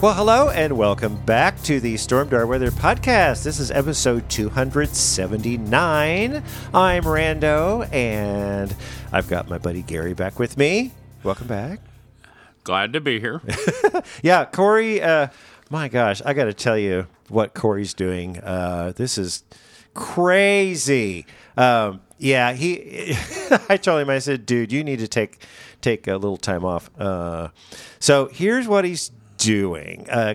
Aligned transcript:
Well, 0.00 0.14
hello 0.14 0.50
and 0.50 0.78
welcome 0.78 1.16
back 1.24 1.60
to 1.62 1.80
the 1.80 1.96
Stormdar 1.96 2.46
Weather 2.46 2.70
Podcast. 2.70 3.42
This 3.42 3.58
is 3.58 3.72
episode 3.72 4.30
279. 4.30 6.42
I'm 6.72 7.02
Rando, 7.02 7.92
and 7.92 8.72
I've 9.10 9.26
got 9.26 9.48
my 9.48 9.58
buddy 9.58 9.82
Gary 9.82 10.14
back 10.14 10.38
with 10.38 10.56
me. 10.56 10.92
Welcome 11.24 11.48
back. 11.48 11.80
Glad 12.62 12.92
to 12.92 13.00
be 13.00 13.18
here. 13.18 13.42
Yeah, 14.22 14.44
Corey, 14.44 15.02
uh, 15.02 15.28
my 15.68 15.88
gosh, 15.88 16.22
I 16.24 16.32
got 16.32 16.44
to 16.44 16.54
tell 16.54 16.78
you 16.78 17.08
what 17.28 17.54
Corey's 17.54 17.92
doing. 17.92 18.38
Uh, 18.38 18.92
this 18.94 19.18
is 19.18 19.42
crazy. 19.94 21.26
Um, 21.56 22.02
yeah, 22.18 22.52
he. 22.52 23.16
I 23.68 23.76
told 23.76 24.00
him, 24.00 24.10
I 24.10 24.20
said, 24.20 24.46
dude, 24.46 24.70
you 24.70 24.84
need 24.84 25.00
to 25.00 25.08
take 25.08 25.42
take 25.80 26.06
a 26.06 26.14
little 26.14 26.36
time 26.36 26.64
off. 26.64 26.88
Uh, 26.98 27.48
so 27.98 28.26
here's 28.26 28.68
what 28.68 28.84
he's 28.84 29.10
doing. 29.38 30.06
Uh, 30.10 30.34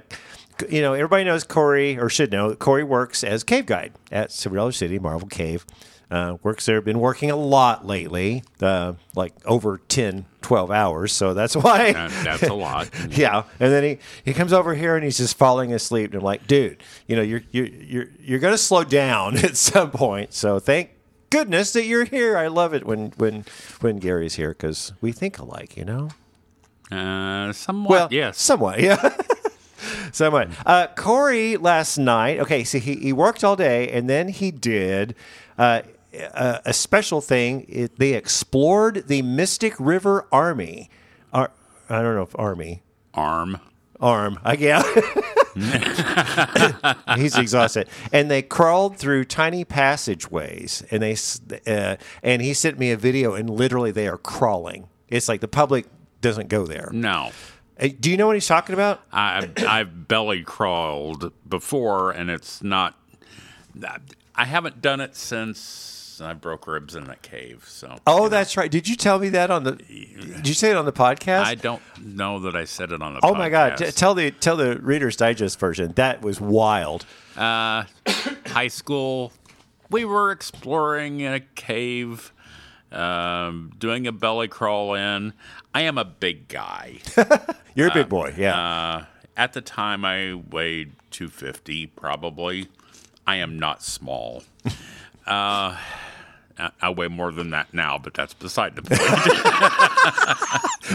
you 0.69 0.81
know, 0.81 0.93
everybody 0.93 1.23
knows 1.23 1.43
Corey, 1.43 1.97
or 1.97 2.09
should 2.09 2.31
know, 2.31 2.55
Corey 2.55 2.83
works 2.83 3.23
as 3.23 3.43
cave 3.43 3.65
guide 3.65 3.93
at 4.11 4.31
Silver 4.31 4.71
City 4.71 4.99
Marvel 4.99 5.27
Cave. 5.27 5.65
Uh, 6.11 6.37
works 6.43 6.67
there, 6.67 6.79
been 6.79 6.99
working 6.99 7.31
a 7.31 7.35
lot 7.35 7.87
lately, 7.87 8.43
uh, 8.61 8.93
like 9.15 9.33
over 9.45 9.79
10, 9.87 10.25
12 10.43 10.69
hours. 10.69 11.11
So 11.11 11.33
that's 11.33 11.55
why. 11.55 11.93
That- 11.93 12.11
that's 12.23 12.43
a 12.43 12.53
lot. 12.53 12.89
yeah. 13.09 13.43
And 13.59 13.71
then 13.73 13.83
he, 13.83 13.97
he 14.23 14.33
comes 14.33 14.53
over 14.53 14.75
here 14.75 14.95
and 14.95 15.03
he's 15.03 15.17
just 15.17 15.37
falling 15.37 15.73
asleep. 15.73 16.11
And 16.11 16.19
I'm 16.19 16.23
like, 16.23 16.45
dude, 16.45 16.83
you 17.07 17.15
know, 17.15 17.23
you're, 17.23 17.41
you're, 17.51 17.65
you're, 17.65 18.05
you're 18.19 18.39
going 18.39 18.53
to 18.53 18.59
slow 18.59 18.83
down 18.83 19.37
at 19.43 19.57
some 19.57 19.89
point. 19.89 20.33
So 20.33 20.59
thank 20.59 20.91
goodness 21.31 21.73
that 21.73 21.85
you're 21.85 22.05
here. 22.05 22.37
I 22.37 22.45
love 22.45 22.75
it 22.75 22.85
when, 22.85 23.07
when, 23.17 23.45
when 23.81 23.97
Gary's 23.97 24.35
here 24.35 24.49
because 24.49 24.93
we 25.01 25.11
think 25.13 25.39
alike, 25.39 25.75
you 25.75 25.85
know? 25.85 26.09
Uh, 26.93 27.51
somewhat, 27.53 27.89
Well, 27.89 28.07
yes. 28.11 28.39
somewhat, 28.39 28.79
yeah. 28.79 29.17
somewhat. 30.11 30.49
Uh, 30.65 30.87
Corey 30.95 31.57
last 31.57 31.97
night. 31.97 32.39
Okay, 32.39 32.63
so 32.63 32.77
he, 32.79 32.95
he 32.95 33.13
worked 33.13 33.43
all 33.43 33.55
day, 33.55 33.89
and 33.89 34.09
then 34.09 34.27
he 34.29 34.51
did 34.51 35.15
uh, 35.57 35.81
a, 36.13 36.61
a 36.65 36.73
special 36.73 37.21
thing. 37.21 37.65
It, 37.67 37.97
they 37.99 38.13
explored 38.13 39.07
the 39.07 39.21
Mystic 39.21 39.73
River 39.79 40.27
Army. 40.31 40.89
Ar- 41.33 41.51
I 41.89 42.01
don't 42.01 42.15
know 42.15 42.21
if 42.23 42.37
Army 42.39 42.83
Arm. 43.13 43.59
arm. 43.99 44.39
I 44.43 44.53
yeah. 44.53 44.83
He's 47.15 47.37
exhausted, 47.37 47.87
and 48.11 48.29
they 48.31 48.41
crawled 48.41 48.97
through 48.97 49.25
tiny 49.25 49.63
passageways, 49.65 50.83
and 50.89 51.03
they 51.03 51.15
uh, 51.67 51.97
and 52.23 52.41
he 52.41 52.53
sent 52.55 52.79
me 52.79 52.91
a 52.91 52.97
video, 52.97 53.33
and 53.35 53.49
literally 53.49 53.91
they 53.91 54.07
are 54.07 54.17
crawling. 54.17 54.87
It's 55.09 55.27
like 55.27 55.41
the 55.41 55.47
public 55.47 55.85
doesn't 56.23 56.49
go 56.49 56.65
there. 56.65 56.89
No. 56.91 57.31
Uh, 57.79 57.89
Do 57.99 58.09
you 58.09 58.17
know 58.17 58.25
what 58.25 58.35
he's 58.35 58.47
talking 58.47 58.73
about? 58.73 59.01
I, 59.11 59.47
I've 59.67 60.07
belly 60.07 60.41
crawled 60.43 61.31
before, 61.47 62.09
and 62.11 62.31
it's 62.31 62.63
not. 62.63 62.97
I 64.35 64.45
haven't 64.45 64.81
done 64.81 64.99
it 65.01 65.15
since 65.15 66.19
I 66.23 66.33
broke 66.33 66.67
ribs 66.67 66.95
in 66.95 67.05
that 67.05 67.21
cave. 67.23 67.65
So. 67.67 67.97
Oh, 68.05 68.29
that's 68.29 68.55
right. 68.57 68.69
Did 68.69 68.87
you 68.87 68.95
tell 68.95 69.17
me 69.19 69.29
that 69.29 69.49
on 69.51 69.63
the? 69.63 69.73
Did 69.73 70.47
you 70.47 70.53
say 70.53 70.69
it 70.71 70.77
on 70.77 70.85
the 70.85 70.91
podcast? 70.93 71.43
I 71.45 71.55
don't 71.55 71.81
know 71.99 72.39
that 72.41 72.55
I 72.55 72.65
said 72.65 72.91
it 72.91 73.01
on 73.01 73.15
the. 73.15 73.19
oh 73.23 73.33
my 73.33 73.49
god! 73.49 73.77
T- 73.77 73.85
podcast. 73.85 73.95
tell 73.97 74.13
the 74.15 74.31
tell 74.31 74.55
the 74.55 74.77
Reader's 74.79 75.15
Digest 75.15 75.59
version. 75.59 75.93
That 75.95 76.21
was 76.21 76.39
wild. 76.39 77.05
uh, 77.35 77.85
high 78.47 78.67
school, 78.67 79.33
we 79.89 80.05
were 80.05 80.31
exploring 80.31 81.19
in 81.21 81.33
a 81.33 81.39
cave, 81.39 82.31
um, 82.93 83.71
doing 83.77 84.07
a 84.07 84.11
belly 84.11 84.47
crawl 84.47 84.93
in. 84.93 85.33
I 85.73 85.81
am 85.81 85.97
a 85.97 86.05
big 86.05 86.47
guy. 86.47 86.99
You're 87.75 87.89
a 87.89 87.93
big 87.93 88.09
boy. 88.09 88.33
Yeah. 88.37 88.57
Uh, 88.57 89.05
at 89.35 89.53
the 89.53 89.61
time, 89.61 90.05
I 90.05 90.33
weighed 90.33 90.93
250 91.11 91.87
probably. 91.87 92.67
I 93.25 93.37
am 93.37 93.57
not 93.57 93.81
small. 93.81 94.43
uh, 95.25 95.77
I- 96.81 96.89
weigh 96.95 97.07
more 97.07 97.31
than 97.31 97.49
that 97.51 97.73
now, 97.73 97.97
but 97.97 98.13
that's 98.13 98.33
beside 98.33 98.75
the 98.75 98.83
point. 98.83 99.01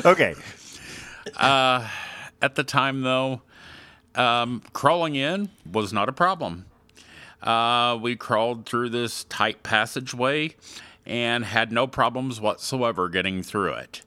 okay. 0.06 0.34
at 2.40 2.54
the 2.54 2.62
time, 2.64 3.02
though, 3.02 3.42
um, 4.14 4.62
crawling 4.72 5.16
in 5.16 5.50
was 5.70 5.92
not 5.92 6.08
a 6.08 6.12
problem. 6.12 6.66
Uh, 7.42 7.98
we 8.00 8.16
crawled 8.16 8.66
through 8.66 8.90
this 8.90 9.24
tight 9.24 9.62
passageway 9.62 10.54
and 11.08 11.46
had 11.46 11.72
no 11.72 11.86
problems 11.86 12.38
whatsoever 12.38 13.08
getting 13.08 13.42
through 13.42 13.72
it. 13.72 14.02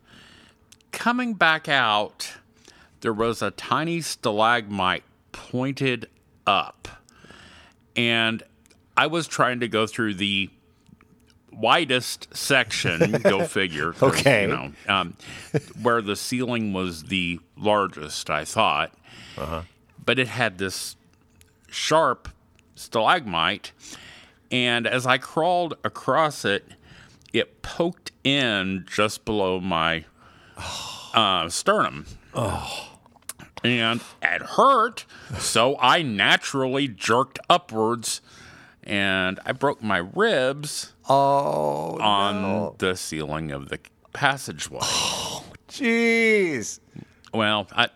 Coming 0.92 1.34
back 1.34 1.68
out, 1.68 2.34
there 3.02 3.12
was 3.12 3.42
a 3.42 3.50
tiny 3.52 4.02
stalagmite 4.02 5.04
pointed 5.32 6.08
up. 6.46 6.88
And 7.96 8.44
I 8.96 9.08
was 9.08 9.28
trying 9.28 9.62
to 9.62 9.68
go 9.68 9.88
through 9.88 10.14
the 10.14 10.50
widest 11.52 12.28
section, 12.38 13.12
go 13.24 13.46
figure. 13.46 13.96
Okay. 14.02 14.44
You 14.44 14.48
know, 14.48 14.72
um, 14.88 15.18
where 15.82 16.04
the 16.04 16.16
ceiling 16.16 16.72
was 16.72 17.04
the 17.04 17.40
largest, 17.58 18.30
I 18.30 18.46
thought. 18.46 18.94
Uh-huh. 19.38 19.64
But 20.06 20.20
it 20.20 20.28
had 20.28 20.60
this 20.60 20.96
sharp 21.68 22.30
stalagmite. 22.76 23.72
And 24.52 24.86
as 24.86 25.08
I 25.08 25.18
crawled 25.18 25.78
across 25.84 26.46
it, 26.46 26.66
it 27.34 27.62
poked 27.62 28.12
in 28.24 28.86
just 28.92 29.26
below 29.26 29.60
my 29.60 30.06
uh, 31.14 31.50
sternum. 31.50 32.06
And 33.64 34.02
it 34.22 34.42
hurt. 34.42 35.06
So 35.38 35.78
I 35.80 36.02
naturally 36.02 36.88
jerked 36.88 37.40
upwards 37.50 38.22
and 38.84 39.40
I 39.46 39.52
broke 39.52 39.84
my 39.84 40.00
ribs 40.00 40.94
Oh, 41.08 42.00
on 42.00 42.76
the 42.80 42.96
ceiling 42.96 43.52
of 43.52 43.70
the 43.70 43.80
passageway. 44.14 44.80
Oh, 44.82 45.44
jeez. 45.70 46.80
Well, 47.34 47.68
I, 47.72 47.90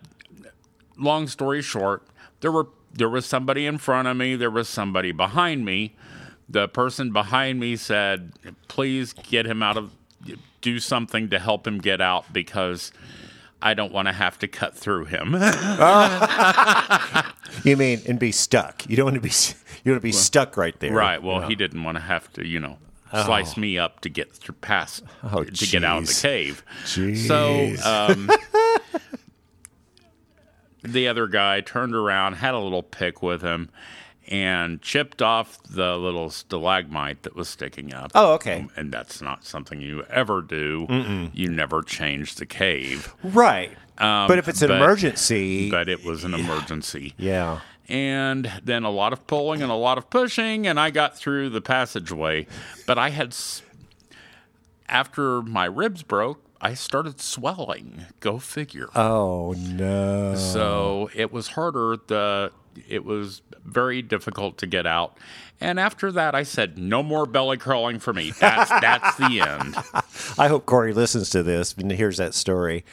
long 0.98 1.28
story 1.28 1.62
short, 1.62 2.04
there 2.42 2.52
were 2.52 2.68
there 2.94 3.10
was 3.10 3.26
somebody 3.26 3.66
in 3.66 3.78
front 3.78 4.08
of 4.08 4.16
me, 4.16 4.36
there 4.36 4.50
was 4.52 4.70
somebody 4.70 5.12
behind 5.12 5.66
me. 5.66 5.96
The 6.48 6.68
person 6.68 7.12
behind 7.12 7.60
me 7.60 7.76
said, 7.76 8.34
"Please 8.68 9.14
get 9.14 9.46
him 9.46 9.64
out 9.64 9.78
of 9.78 9.92
do 10.62 10.80
something 10.80 11.30
to 11.30 11.40
help 11.40 11.68
him 11.68 11.80
get 11.80 12.02
out 12.02 12.32
because 12.34 12.92
I 13.62 13.74
don't 13.74 13.92
want 13.92 14.08
to 14.08 14.12
have 14.14 14.38
to 14.40 14.48
cut 14.48 14.76
through 14.76 15.06
him." 15.06 15.36
You 17.64 17.78
mean 17.78 18.02
and 18.08 18.20
be 18.20 18.32
stuck? 18.32 18.88
You 18.90 18.96
don't 18.98 19.06
want 19.06 19.16
to 19.16 19.22
be. 19.22 19.32
You 19.84 19.92
want 19.92 20.02
to 20.02 20.06
be 20.08 20.12
stuck 20.12 20.58
right 20.58 20.78
there, 20.80 20.92
right. 20.94 21.22
Well, 21.22 21.42
you 21.44 21.48
he 21.50 21.56
didn't 21.56 21.84
want 21.84 21.96
to 21.96 22.02
have 22.02 22.32
to, 22.34 22.46
you 22.46 22.60
know, 22.60 22.78
slice 23.12 23.56
me 23.56 23.78
up 23.80 24.02
to 24.02 24.10
get 24.10 24.34
through 24.34 24.56
past 24.56 25.04
Oh, 25.24 25.44
to 25.44 25.68
get 25.68 25.84
out 25.84 26.00
of 26.00 26.08
the 26.08 26.14
cave. 26.14 26.64
Jeez. 26.84 27.28
So 27.28 27.76
um, 27.88 28.30
the 30.84 31.08
other 31.08 31.28
guy 31.28 31.62
turned 31.62 31.96
around, 31.96 32.34
had 32.34 32.54
a 32.54 32.60
little 32.60 32.84
pick 32.84 33.22
with 33.24 33.42
him, 33.42 33.70
and 34.28 34.82
chipped 34.82 35.22
off 35.22 35.62
the 35.64 35.96
little 35.98 36.30
stalagmite 36.30 37.24
that 37.24 37.36
was 37.36 37.48
sticking 37.50 37.94
up. 37.94 38.12
Oh, 38.16 38.34
okay. 38.34 38.68
And 38.76 38.92
that's 38.92 39.22
not 39.22 39.46
something 39.46 39.82
you 39.82 40.04
ever 40.10 40.42
do. 40.42 41.30
You 41.34 41.50
never 41.50 41.82
change 41.82 42.36
the 42.36 42.46
cave. 42.46 43.14
Right. 43.24 43.72
Um, 43.98 44.28
but 44.28 44.38
if 44.40 44.48
it's 44.48 44.62
an 44.62 44.70
but- 44.70 44.82
emergency, 44.82 45.70
But 45.70 45.88
it 45.90 46.04
was 46.04 46.24
an 46.24 46.34
emergency. 46.34 47.14
yeah. 47.18 47.60
and 47.88 48.52
then 48.64 48.84
a 48.84 48.90
lot 48.90 49.14
of 49.14 49.28
pulling 49.28 49.62
and 49.62 49.72
a 49.72 49.76
lot 49.76 49.98
of 50.00 50.10
pushing, 50.10 50.66
and 50.66 50.80
I 50.80 50.90
got 50.90 51.16
through 51.18 51.50
the 51.50 51.62
passageway. 51.62 52.48
But 52.88 52.98
I 52.98 53.12
had, 53.12 53.36
after 54.90 55.42
my 55.42 55.66
ribs 55.66 56.04
broke, 56.04 56.42
I 56.62 56.74
started 56.74 57.20
swelling. 57.22 58.06
Go 58.22 58.40
figure. 58.40 58.88
Oh 58.96 59.54
no. 59.58 60.36
So 60.36 61.10
it 61.14 61.32
was 61.32 61.50
harder. 61.50 61.98
The 62.08 62.52
it 62.88 63.06
was 63.06 63.42
very 63.64 64.02
difficult 64.02 64.58
to 64.60 64.68
get 64.68 64.86
out. 64.86 65.18
And 65.62 65.80
after 65.80 66.12
that, 66.12 66.36
I 66.36 66.44
said, 66.44 66.78
"No 66.78 67.02
more 67.02 67.26
belly 67.26 67.58
crawling 67.58 68.00
for 68.00 68.14
me." 68.14 68.32
That's 68.40 68.70
that's 68.82 69.16
the 69.18 69.40
end. 69.42 69.76
I 70.38 70.48
hope 70.48 70.66
Corey 70.66 70.94
listens 70.94 71.30
to 71.32 71.44
this 71.44 71.74
and 71.74 71.92
hears 71.92 72.18
that 72.18 72.34
story 72.34 72.84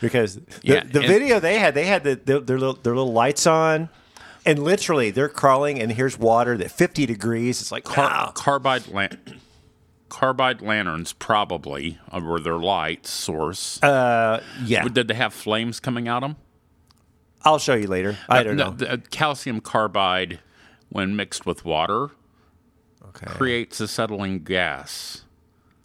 because 0.00 0.36
the, 0.36 0.42
Yeah, 0.62 0.84
the 0.84 1.00
video 1.00 1.40
they 1.40 1.58
had, 1.58 1.74
they 1.74 1.86
had 1.86 2.04
the, 2.04 2.16
the, 2.16 2.40
their 2.40 2.58
little 2.58 2.74
their 2.74 2.94
little 2.94 3.12
lights 3.12 3.46
on, 3.46 3.88
and 4.44 4.58
literally 4.58 5.10
they're 5.10 5.28
crawling, 5.28 5.80
and 5.80 5.92
here's 5.92 6.18
water 6.18 6.56
that 6.58 6.70
50 6.70 7.06
degrees. 7.06 7.60
It's 7.60 7.72
like 7.72 7.84
Car- 7.84 8.04
wow. 8.04 8.32
carbide 8.34 8.84
carbide 10.08 10.62
lanterns 10.62 11.12
probably 11.12 11.98
uh, 12.10 12.20
were 12.20 12.40
their 12.40 12.58
light 12.58 13.06
source. 13.06 13.82
Uh, 13.82 14.42
yeah. 14.64 14.86
Did 14.88 15.08
they 15.08 15.14
have 15.14 15.34
flames 15.34 15.80
coming 15.80 16.08
out 16.08 16.22
of 16.22 16.30
them? 16.30 16.36
I'll 17.44 17.58
show 17.58 17.74
you 17.74 17.86
later. 17.86 18.16
I 18.28 18.42
don't 18.42 18.56
know. 18.56 18.70
The, 18.70 19.02
calcium 19.10 19.60
carbide, 19.60 20.40
when 20.88 21.14
mixed 21.16 21.46
with 21.46 21.64
water, 21.64 22.10
Okay. 23.08 23.26
creates 23.26 23.80
acetylene 23.80 24.40
gas, 24.44 25.22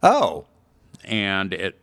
Oh, 0.02 0.46
and 1.06 1.54
it 1.54 1.80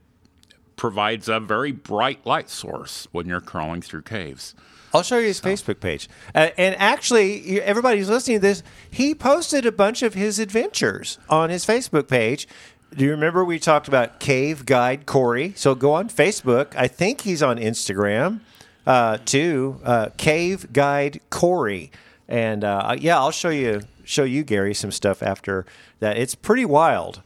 provides 0.76 1.28
a 1.28 1.40
very 1.40 1.72
bright 1.72 2.24
light 2.26 2.50
source 2.50 3.06
when 3.12 3.26
you're 3.26 3.40
crawling 3.40 3.80
through 3.82 4.02
caves. 4.02 4.54
I'll 4.92 5.02
show 5.02 5.18
you 5.18 5.26
his 5.28 5.40
Facebook 5.40 5.78
page. 5.80 6.08
Uh, 6.34 6.48
and 6.58 6.74
actually, 6.76 7.60
everybody 7.62 7.98
who's 7.98 8.08
listening 8.10 8.38
to 8.38 8.42
this, 8.42 8.62
he 8.90 9.14
posted 9.14 9.64
a 9.64 9.72
bunch 9.72 10.02
of 10.02 10.14
his 10.14 10.38
adventures 10.40 11.18
on 11.28 11.48
his 11.48 11.64
Facebook 11.64 12.08
page. 12.08 12.48
Do 12.94 13.04
you 13.04 13.12
remember 13.12 13.44
we 13.44 13.60
talked 13.60 13.86
about 13.86 14.18
Cave 14.18 14.66
Guide 14.66 15.06
Corey? 15.06 15.52
So 15.54 15.76
go 15.76 15.92
on 15.92 16.08
Facebook. 16.08 16.74
I 16.76 16.88
think 16.88 17.20
he's 17.20 17.40
on 17.42 17.56
Instagram 17.56 18.40
uh, 18.86 19.18
to 19.26 19.80
Uh, 19.84 20.08
Cave 20.16 20.72
Guide 20.72 21.20
Corey. 21.30 21.90
And 22.28 22.62
uh, 22.64 22.96
yeah, 22.98 23.18
I'll 23.18 23.30
show 23.32 23.50
you 23.50 23.82
show 24.04 24.24
you 24.24 24.42
Gary 24.44 24.74
some 24.74 24.90
stuff 24.92 25.22
after 25.22 25.66
that. 26.00 26.16
It's 26.16 26.34
pretty 26.34 26.64
wild. 26.64 27.22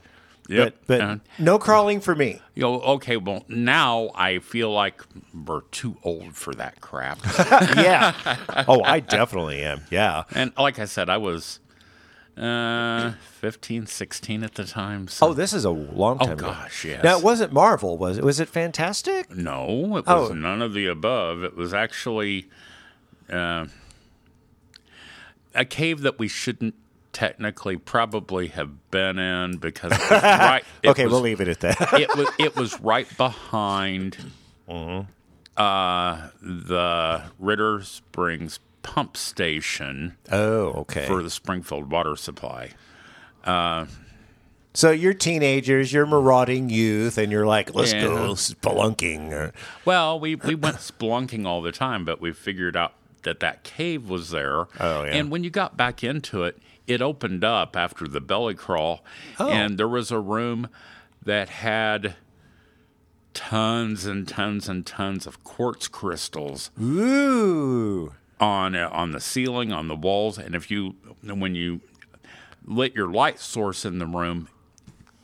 Yep. 0.48 0.74
But, 0.86 0.86
but 0.86 1.00
Uh, 1.00 1.16
no 1.38 1.58
crawling 1.58 2.00
for 2.00 2.14
me. 2.14 2.40
You 2.54 2.62
know, 2.64 2.80
okay, 2.82 3.16
well, 3.16 3.44
now 3.48 4.10
I 4.14 4.40
feel 4.40 4.70
like 4.70 5.02
we're 5.32 5.62
too 5.70 5.96
old 6.02 6.36
for 6.36 6.54
that 6.54 6.80
crap. 6.82 7.18
Yeah. 7.76 8.12
oh, 8.68 8.82
I 8.82 9.00
definitely 9.00 9.62
am. 9.62 9.82
Yeah. 9.90 10.24
and 10.34 10.52
like 10.58 10.78
I 10.78 10.84
said, 10.84 11.08
I 11.08 11.16
was 11.16 11.60
uh, 12.36 13.12
15, 13.40 13.86
16 13.86 14.42
at 14.42 14.54
the 14.54 14.64
time. 14.64 15.06
So. 15.08 15.28
Oh, 15.28 15.32
this 15.34 15.52
is 15.52 15.64
a 15.64 15.70
long 15.70 16.19
time 16.19 16.32
ago. 16.32 16.46
Oh 16.46 16.50
gosh, 16.50 16.84
yes. 16.84 17.04
Now 17.04 17.19
it 17.19 17.25
wasn't 17.25 17.52
Marvel, 17.52 17.96
was 17.96 18.19
it? 18.19 18.25
Was 18.25 18.40
it 18.40 18.48
Fantastic? 18.48 19.31
No, 19.31 19.96
it 19.98 20.06
was 20.06 20.31
Oh. 20.31 20.34
none 20.34 20.60
of 20.62 20.75
the 20.75 20.86
above. 20.86 21.44
It 21.44 21.56
was 21.56 21.72
actually 21.72 22.48
uh, 23.31 23.66
a 25.54 25.64
cave 25.64 26.00
that 26.02 26.19
we 26.19 26.26
shouldn't 26.28 26.75
technically 27.12 27.76
probably 27.76 28.48
have 28.48 28.90
been 28.90 29.19
in 29.20 29.58
because 29.58 29.92
it 29.92 30.00
was 30.00 30.10
right. 30.22 30.64
it 30.82 30.88
okay, 30.90 31.04
was- 31.04 31.12
we'll 31.12 31.20
leave 31.20 31.40
it 31.40 31.46
at 31.48 31.60
that. 31.60 31.92
it 31.94 32.16
was 32.16 32.28
it 32.40 32.56
was 32.56 32.81
right 32.81 33.06
behind 33.16 34.16
uh, 34.69 36.28
the 36.42 37.22
Ritter 37.38 37.82
Springs 37.82 38.58
pump 38.84 39.16
station 39.16 40.16
oh, 40.31 40.66
okay. 40.82 41.06
for 41.06 41.20
the 41.25 41.31
Springfield 41.31 41.90
water 41.90 42.14
supply. 42.14 42.70
so 43.44 44.90
you're 44.90 45.14
teenagers, 45.14 45.92
you're 45.92 46.06
marauding 46.06 46.70
youth, 46.70 47.19
and 47.19 47.32
you're 47.32 47.46
like, 47.46 47.75
let's 47.75 47.92
Yeah. 47.92 48.02
go 48.02 48.34
spelunking. 48.34 49.52
Well, 49.84 50.20
we, 50.20 50.36
we 50.36 50.54
went 50.54 50.76
spelunking 50.76 51.46
all 51.46 51.62
the 51.62 51.72
time, 51.72 52.04
but 52.04 52.20
we 52.20 52.32
figured 52.32 52.76
out 52.76 52.94
that 53.22 53.40
that 53.40 53.64
cave 53.64 54.08
was 54.08 54.31
there. 54.31 54.66
Oh, 54.78 55.02
yeah. 55.04 55.14
And 55.16 55.31
when 55.31 55.42
you 55.42 55.50
got 55.50 55.76
back 55.76 56.04
into 56.04 56.44
it, 56.44 56.58
it 56.86 57.00
opened 57.00 57.42
up 57.42 57.76
after 57.76 58.06
the 58.06 58.20
belly 58.20 58.54
crawl, 58.54 59.02
Oh. 59.40 59.48
and 59.48 59.78
there 59.78 59.88
was 59.88 60.10
a 60.10 60.19
room 60.20 60.69
that 61.25 61.48
had 61.48 62.14
tons 63.32 64.04
and 64.06 64.28
tons 64.28 64.69
and 64.69 64.86
tons 64.86 65.26
of 65.26 65.42
quartz 65.42 65.88
crystals 65.88 66.70
Ooh. 66.81 68.12
On 68.40 68.75
uh, 68.76 68.88
on 68.92 69.12
the 69.12 69.20
ceiling, 69.20 69.72
on 69.72 69.88
the 69.88 69.96
walls, 69.96 70.38
and 70.38 70.54
if 70.54 70.70
you 70.70 70.94
when 71.22 71.54
you 71.54 71.81
lit 72.66 72.94
your 72.94 73.08
light 73.08 73.38
source 73.38 73.84
in 73.84 73.98
the 73.98 74.06
room, 74.06 74.48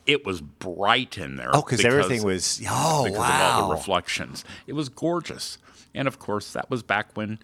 it 0.06 0.24
was 0.24 0.40
bright 0.40 1.18
in 1.18 1.36
there. 1.36 1.50
Oh, 1.52 1.62
because 1.62 1.84
everything 1.84 2.22
was. 2.22 2.60
Oh, 2.68 3.04
because 3.04 3.18
of 3.18 3.40
all 3.40 3.62
the 3.62 3.68
wow. 3.68 3.72
reflections. 3.72 4.44
It 4.66 4.72
was 4.74 4.88
gorgeous. 4.88 5.58
And 5.94 6.06
of 6.06 6.18
course, 6.18 6.52
that 6.52 6.70
was 6.70 6.82
back 6.84 7.16
when 7.16 7.38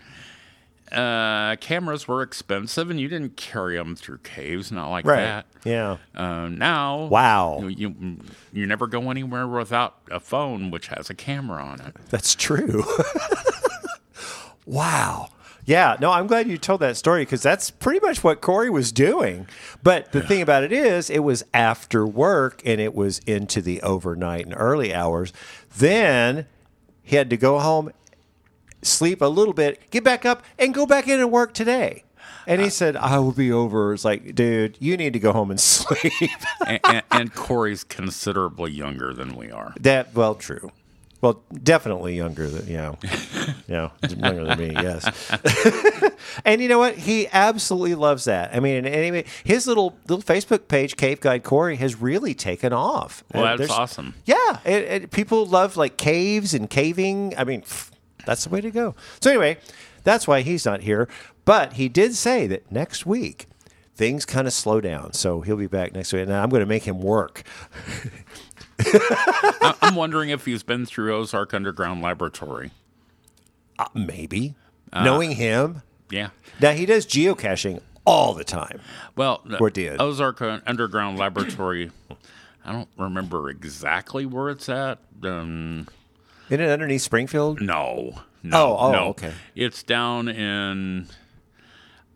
uh, 0.93 1.57
cameras 1.57 2.07
were 2.07 2.23
expensive 2.23 2.91
and 2.91 3.01
you 3.01 3.09
didn't 3.09 3.37
carry 3.37 3.77
them 3.77 3.97
through 3.97 4.19
caves, 4.19 4.71
not 4.71 4.89
like 4.89 5.05
Right. 5.05 5.17
that. 5.17 5.47
Yeah. 5.65 5.97
Uh, 6.15 6.49
now, 6.49 7.07
Wow. 7.07 7.59
you, 7.63 7.69
you 7.69 8.19
you 8.53 8.67
never 8.67 8.87
go 8.87 9.11
anywhere 9.11 9.49
without 9.49 9.97
a 10.13 10.21
phone 10.21 10.71
which 10.71 10.87
has 10.89 11.11
a 11.11 11.15
camera 11.15 11.61
on 11.63 11.81
it. 11.81 11.97
That's 12.11 12.37
true. 12.37 12.85
wow. 14.67 15.29
Yeah, 15.67 15.97
no, 16.01 16.13
I'm 16.13 16.29
glad 16.29 16.49
you 16.49 16.59
told 16.59 16.81
that 16.81 16.97
story 16.97 17.23
because 17.23 17.43
that's 17.43 17.71
pretty 17.73 17.99
much 18.05 18.23
what 18.23 18.41
Corey 18.41 18.71
was 18.71 18.93
doing. 18.93 19.49
But 19.83 20.13
the 20.13 20.23
thing 20.23 20.41
about 20.41 20.63
it 20.63 20.73
is, 20.73 21.11
it 21.11 21.19
was 21.19 21.45
after 21.53 22.07
work 22.07 22.63
and 22.65 22.81
it 22.81 22.95
was 22.95 23.19
into 23.21 23.61
the 23.61 23.83
overnight 23.83 24.47
and 24.47 24.55
early 24.57 24.95
hours. 24.95 25.33
Then 25.77 26.47
he 27.03 27.17
had 27.17 27.29
to 27.31 27.37
go 27.37 27.59
home, 27.59 27.93
sleep 28.83 29.21
a 29.21 29.27
little 29.27 29.55
bit, 29.55 29.91
get 29.91 30.05
back 30.05 30.25
up, 30.25 30.45
and 30.57 30.73
go 30.73 30.87
back 30.87 31.09
in 31.09 31.19
and 31.19 31.33
work 31.33 31.53
today. 31.53 32.05
And 32.47 32.61
he 32.61 32.71
said, 32.71 32.95
I 32.97 33.19
will 33.19 33.33
be 33.33 33.51
over. 33.51 33.93
It's 33.93 34.05
like, 34.05 34.37
dude, 34.37 34.77
you 34.79 34.97
need 34.97 35.15
to 35.15 35.19
go 35.19 35.33
home 35.33 35.51
and 35.51 35.61
sleep. 35.61 36.13
and, 36.65 36.79
and, 36.85 37.03
and 37.11 37.35
Corey's 37.35 37.83
considerably 37.83 38.71
younger 38.71 39.13
than 39.13 39.35
we 39.35 39.51
are. 39.51 39.75
That 39.81 40.15
well, 40.15 40.37
true. 40.37 40.71
Well, 41.27 41.43
definitely 41.61 42.15
younger 42.15 42.47
than 42.49 42.69
you 42.69 42.77
know, 42.77 42.99
you 43.67 43.75
know, 43.75 43.91
younger 44.09 44.45
than 44.45 44.59
me. 44.61 44.71
Yes, 44.75 45.05
and 46.45 46.63
you 46.63 46.69
know 46.69 46.79
what? 46.79 46.95
He 46.95 47.27
absolutely 47.33 47.97
loves 47.97 48.27
that. 48.27 48.55
I 48.55 48.61
mean, 48.61 48.77
and 48.77 48.87
anyway, 48.87 49.25
his 49.43 49.67
little 49.67 49.99
little 50.07 50.23
Facebook 50.23 50.69
page, 50.69 50.97
Cave 50.97 51.19
Guide 51.21 51.43
Corey, 51.43 51.75
has 51.77 52.01
really 52.01 52.33
taken 52.33 52.73
off. 52.73 53.25
Well, 53.35 53.45
Uh, 53.45 53.57
that's 53.57 53.73
awesome. 53.73 54.15
Yeah, 54.25 54.61
it, 54.65 54.85
it, 54.85 55.11
people 55.11 55.47
love 55.47 55.77
like 55.77 55.97
caves 55.97 56.55
and 56.55 56.71
caving. 56.71 57.35
I 57.37 57.43
mean, 57.43 57.63
pff, 57.63 57.91
that's 58.25 58.45
the 58.45 58.51
way 58.51 58.61
to 58.61 58.71
go. 58.71 58.95
So 59.21 59.29
anyway, 59.31 59.59
that's 60.05 60.29
why 60.29 60.43
he's 60.43 60.65
not 60.65 60.83
here. 60.83 61.09
But 61.45 61.73
he 61.73 61.89
did 61.89 62.15
say 62.15 62.47
that 62.47 62.71
next 62.71 63.05
week 63.05 63.47
things 63.97 64.25
kind 64.27 64.47
of 64.47 64.53
slow 64.53 64.81
down, 64.81 65.13
so 65.15 65.41
he'll 65.41 65.57
be 65.57 65.67
back 65.67 65.93
next 65.93 66.13
week. 66.13 66.23
And 66.23 66.33
I'm 66.33 66.51
going 66.51 66.61
to 66.61 66.67
make 66.67 66.85
him 66.85 67.01
work. 67.01 67.43
I'm 69.81 69.95
wondering 69.95 70.31
if 70.31 70.45
he's 70.45 70.63
been 70.63 70.87
through 70.87 71.15
Ozark 71.15 71.55
Underground 71.55 72.03
Laboratory. 72.03 72.71
Uh, 73.79 73.87
maybe 73.95 74.55
knowing 74.95 75.33
him. 75.33 75.83
Yeah. 76.11 76.29
Now 76.61 76.73
he 76.73 76.87
does 76.87 77.07
geocaching 77.07 77.81
all 78.05 78.33
the 78.35 78.45
time. 78.45 78.81
Well, 79.17 79.43
Or 79.61 79.71
did. 79.71 80.01
Ozark 80.01 80.41
uh, 80.41 80.61
Underground 80.67 81.19
Laboratory. 81.19 81.91
I 82.65 82.73
don't 82.73 82.89
remember 82.99 83.51
exactly 83.51 84.25
where 84.27 84.49
it's 84.51 84.69
at. 84.69 84.99
Um, 85.23 85.87
Isn't 86.49 86.61
it 86.61 86.71
underneath 86.71 87.03
Springfield? 87.03 87.61
no, 87.61 88.21
no, 88.43 88.57
Oh, 88.57 88.77
oh, 88.79 88.93
no. 88.93 88.99
okay. 89.09 89.33
It's 89.55 89.83
down 89.83 90.29
in 90.29 91.09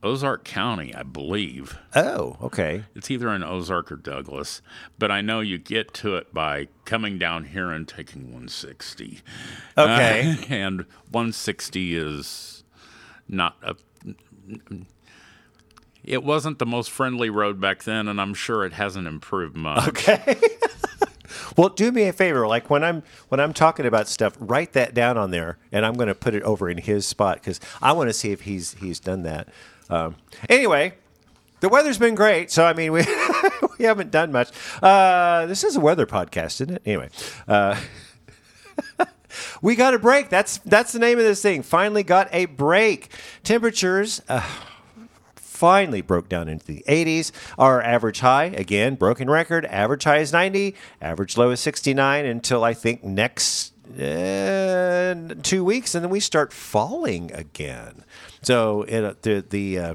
Ozark 0.02 0.45
County, 0.45 0.95
I 0.95 1.02
believe. 1.02 1.78
Oh, 1.95 2.37
okay. 2.42 2.85
It's 2.95 3.11
either 3.11 3.28
in 3.30 3.45
Ozark 3.45 3.92
or 3.92 3.97
Douglas, 3.97 4.62
but 4.99 5.11
I 5.11 5.21
know 5.21 5.40
you 5.40 5.59
get 5.59 5.92
to 5.95 6.16
it 6.16 6.33
by 6.33 6.69
coming 6.87 7.19
down 7.19 7.45
here 7.45 7.71
and 7.71 7.87
taking 7.87 8.25
160. 8.25 9.21
Okay. 9.76 10.37
Uh, 10.38 10.45
and 10.49 10.80
160 11.11 11.97
is 11.97 12.64
not 13.28 13.57
a. 13.62 13.76
It 16.02 16.25
wasn't 16.25 16.59
the 16.59 16.66
most 16.66 16.90
friendly 16.90 17.28
road 17.28 17.61
back 17.61 17.83
then, 17.83 18.09
and 18.09 18.19
I'm 18.21 18.33
sure 18.33 18.64
it 18.64 18.73
hasn't 18.73 19.07
improved 19.07 19.54
much. 19.54 19.87
Okay. 19.88 20.40
well, 21.57 21.69
do 21.69 21.92
me 21.92 22.04
a 22.04 22.12
favor. 22.14 22.49
Like 22.49 22.71
when 22.71 22.83
I'm 22.83 23.02
when 23.28 23.38
I'm 23.38 23.52
talking 23.52 23.85
about 23.85 24.09
stuff, 24.09 24.35
write 24.40 24.73
that 24.73 24.95
down 24.95 25.19
on 25.19 25.30
there, 25.30 25.59
and 25.71 25.85
I'm 25.85 25.95
going 25.95 26.09
to 26.09 26.14
put 26.14 26.35
it 26.35 26.42
over 26.42 26.71
in 26.71 26.78
his 26.78 27.07
spot 27.07 27.37
because 27.37 27.61
I 27.83 27.92
want 27.92 28.09
to 28.09 28.14
see 28.14 28.33
if 28.33 28.42
he's 28.42 28.75
he's 28.75 28.99
done 28.99 29.25
that. 29.25 29.49
Um, 29.90 30.16
anyway, 30.49 30.94
the 31.61 31.68
weather's 31.68 31.99
been 31.99 32.14
great, 32.14 32.50
so 32.50 32.64
I 32.64 32.73
mean 32.73 32.92
we 32.92 33.04
we 33.78 33.85
haven't 33.85 34.11
done 34.11 34.32
much. 34.32 34.50
Uh, 34.82 35.47
this 35.47 35.64
is 35.64 35.76
a 35.76 35.80
weather 35.80 36.06
podcast, 36.06 36.61
isn't 36.61 36.70
it? 36.76 36.82
Anyway. 36.87 37.11
Uh, 37.47 37.80
We 39.62 39.76
got 39.76 39.94
a 39.94 39.99
break. 39.99 40.28
That's 40.28 40.59
that's 40.59 40.92
the 40.92 40.99
name 40.99 41.18
of 41.18 41.25
this 41.25 41.42
thing. 41.42 41.62
Finally 41.62 42.02
got 42.02 42.28
a 42.32 42.47
break. 42.47 43.12
Temperatures 43.44 44.20
uh, 44.28 44.44
finally 45.37 46.00
broke 46.00 46.28
down 46.28 46.49
into 46.49 46.66
the 46.66 46.82
80s. 46.88 47.32
Our 47.59 47.82
average 47.82 48.20
high, 48.20 48.44
again, 48.47 48.94
broken 48.94 49.28
record. 49.28 49.66
Average 49.66 50.04
high 50.04 50.18
is 50.18 50.32
90. 50.32 50.75
Average 51.00 51.37
low 51.37 51.50
is 51.50 51.61
69 51.61 52.25
until 52.25 52.64
I 52.64 52.75
think 52.75 53.04
next 53.04 53.73
uh, 53.99 55.35
two 55.42 55.64
weeks, 55.64 55.94
and 55.94 56.04
then 56.04 56.11
we 56.11 56.20
start 56.20 56.52
falling 56.52 57.32
again. 57.32 58.04
So 58.42 58.82
it, 58.82 59.23
the 59.23 59.44
the 59.49 59.78
uh, 59.78 59.94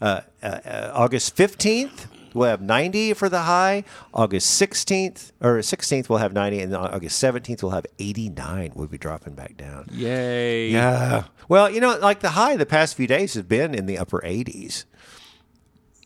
uh, 0.00 0.20
uh, 0.42 0.90
August 0.94 1.36
15th 1.36 2.06
we'll 2.34 2.48
have 2.48 2.62
90 2.62 3.14
for 3.14 3.28
the 3.28 3.42
high. 3.42 3.84
August 4.14 4.60
16th 4.60 5.32
or 5.40 5.58
16th 5.58 6.08
we'll 6.08 6.18
have 6.18 6.32
90, 6.32 6.60
and 6.60 6.76
August 6.76 7.22
17th 7.22 7.62
we'll 7.62 7.72
have 7.72 7.86
89. 7.98 8.72
We'll 8.74 8.86
be 8.86 8.98
dropping 8.98 9.34
back 9.34 9.56
down. 9.56 9.88
Yay. 9.92 10.68
Yeah. 10.70 11.24
Well, 11.48 11.70
you 11.70 11.80
know, 11.80 11.98
like 11.98 12.20
the 12.20 12.30
high 12.30 12.56
the 12.56 12.66
past 12.66 12.96
few 12.96 13.06
days 13.06 13.34
has 13.34 13.44
been 13.44 13.74
in 13.74 13.86
the 13.86 13.98
upper 13.98 14.20
80s. 14.20 14.84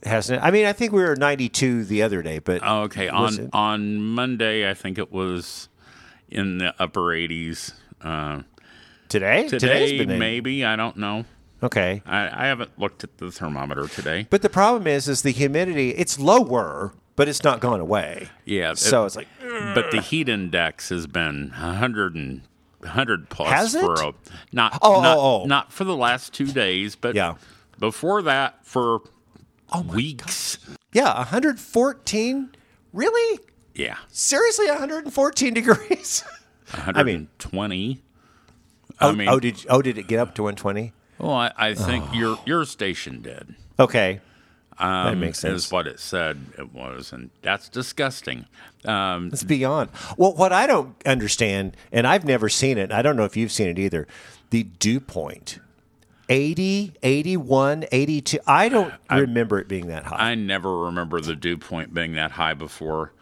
Hasn't 0.02 0.40
it? 0.40 0.44
I 0.44 0.50
mean, 0.50 0.66
I 0.66 0.72
think 0.72 0.92
we 0.92 1.02
were 1.02 1.16
92 1.16 1.84
the 1.84 2.02
other 2.02 2.22
day, 2.22 2.38
but 2.38 2.60
Oh, 2.62 2.82
Okay. 2.82 3.08
On 3.08 3.48
on 3.52 3.96
Monday, 4.00 4.68
I 4.68 4.74
think 4.74 4.98
it 4.98 5.10
was 5.10 5.68
in 6.30 6.58
the 6.58 6.74
upper 6.80 7.02
80s. 7.02 7.72
Uh, 8.02 8.42
today, 9.08 9.48
today, 9.48 10.04
maybe. 10.06 10.64
I 10.64 10.76
don't 10.76 10.96
know. 10.96 11.24
Okay. 11.62 12.02
I, 12.04 12.44
I 12.44 12.46
haven't 12.46 12.78
looked 12.78 13.02
at 13.04 13.16
the 13.18 13.30
thermometer 13.30 13.88
today. 13.88 14.26
But 14.28 14.42
the 14.42 14.48
problem 14.50 14.86
is, 14.86 15.08
is 15.08 15.22
the 15.22 15.30
humidity. 15.30 15.90
It's 15.90 16.18
lower, 16.18 16.92
but 17.16 17.28
it's 17.28 17.42
not 17.42 17.60
gone 17.60 17.80
away. 17.80 18.28
Yeah. 18.44 18.72
it- 18.72 18.78
So 18.78 19.04
it's 19.06 19.16
like, 19.16 19.28
but 19.74 19.90
the 19.90 20.00
heat 20.02 20.28
index 20.28 20.90
has 20.90 21.06
been 21.06 21.50
100 21.50 22.14
and 22.14 22.42
100 22.80 23.30
plus 23.30 23.48
Has 23.50 23.74
for 23.74 23.94
a 23.94 24.12
not 24.52 24.78
Oh, 24.82 25.00
not, 25.00 25.16
oh, 25.16 25.42
oh. 25.42 25.46
not 25.46 25.72
for 25.72 25.84
the 25.84 25.96
last 25.96 26.34
2 26.34 26.46
days, 26.52 26.94
but 26.94 27.14
Yeah. 27.14 27.34
before 27.78 28.20
that 28.22 28.64
for 28.66 29.00
weeks. 29.92 30.58
yeah, 30.92 31.14
114. 31.16 32.50
Really? 32.92 33.40
Yeah. 33.76 33.96
Seriously, 34.10 34.66
114 34.68 35.54
degrees. 35.54 36.24
120. 36.70 38.02
oh, 39.00 39.08
I 39.08 39.12
mean, 39.12 39.28
oh, 39.28 39.38
did 39.38 39.64
oh, 39.68 39.82
did 39.82 39.98
it 39.98 40.06
get 40.08 40.18
up 40.18 40.34
to 40.36 40.42
120? 40.42 40.92
well, 41.18 41.32
I, 41.32 41.52
I 41.56 41.74
think 41.74 42.04
Oh. 42.08 42.12
your 42.14 42.38
your 42.44 42.64
station 42.64 43.22
did. 43.22 43.54
Okay, 43.78 44.20
Um, 44.78 45.04
that 45.06 45.16
makes 45.18 45.38
sense. 45.40 45.66
Is 45.66 45.72
what 45.72 45.86
it 45.86 46.00
said 46.00 46.38
it 46.58 46.72
was, 46.72 47.12
and 47.12 47.30
that's 47.42 47.68
disgusting. 47.68 48.46
Um, 48.86 49.28
It's 49.32 49.44
beyond. 49.44 49.90
Well, 50.16 50.32
what 50.34 50.52
I 50.52 50.66
don't 50.66 50.94
understand, 51.06 51.76
and 51.92 52.06
I've 52.06 52.24
never 52.24 52.48
seen 52.48 52.78
it, 52.78 52.90
I 52.92 53.02
don't 53.02 53.16
know 53.16 53.24
if 53.24 53.36
you've 53.36 53.52
seen 53.52 53.68
it 53.68 53.78
either, 53.78 54.06
the 54.50 54.62
dew 54.64 54.98
point 55.00 55.58
80, 56.28 56.94
81, 57.02 57.84
82. 57.92 58.38
I 58.46 58.68
don't 58.68 58.92
remember 59.10 59.58
it 59.60 59.68
being 59.68 59.86
that 59.88 60.04
high. 60.04 60.30
I 60.30 60.34
never 60.34 60.76
remember 60.84 61.20
the 61.20 61.36
dew 61.36 61.56
point 61.58 61.92
being 61.94 62.14
that 62.14 62.32
high 62.32 62.54
before, 62.54 63.12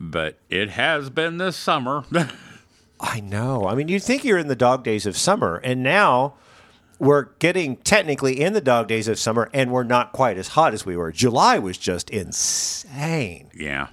but 0.00 0.38
it 0.48 0.70
has 0.70 1.10
been 1.10 1.36
this 1.36 1.56
summer. 1.56 2.04
I 3.00 3.20
know. 3.20 3.66
I 3.66 3.74
mean, 3.74 3.88
you'd 3.88 4.02
think 4.02 4.24
you're 4.24 4.38
in 4.38 4.48
the 4.48 4.56
dog 4.56 4.82
days 4.84 5.06
of 5.06 5.16
summer, 5.16 5.56
and 5.62 5.82
now 5.82 6.34
we're 6.98 7.26
getting 7.38 7.76
technically 7.78 8.40
in 8.40 8.52
the 8.52 8.60
dog 8.60 8.88
days 8.88 9.08
of 9.08 9.18
summer, 9.18 9.48
and 9.54 9.70
we're 9.70 9.84
not 9.84 10.12
quite 10.12 10.36
as 10.36 10.48
hot 10.48 10.74
as 10.74 10.84
we 10.84 10.96
were. 10.96 11.10
July 11.12 11.58
was 11.58 11.78
just 11.78 12.10
insane. 12.10 13.50
yeah. 13.54 13.88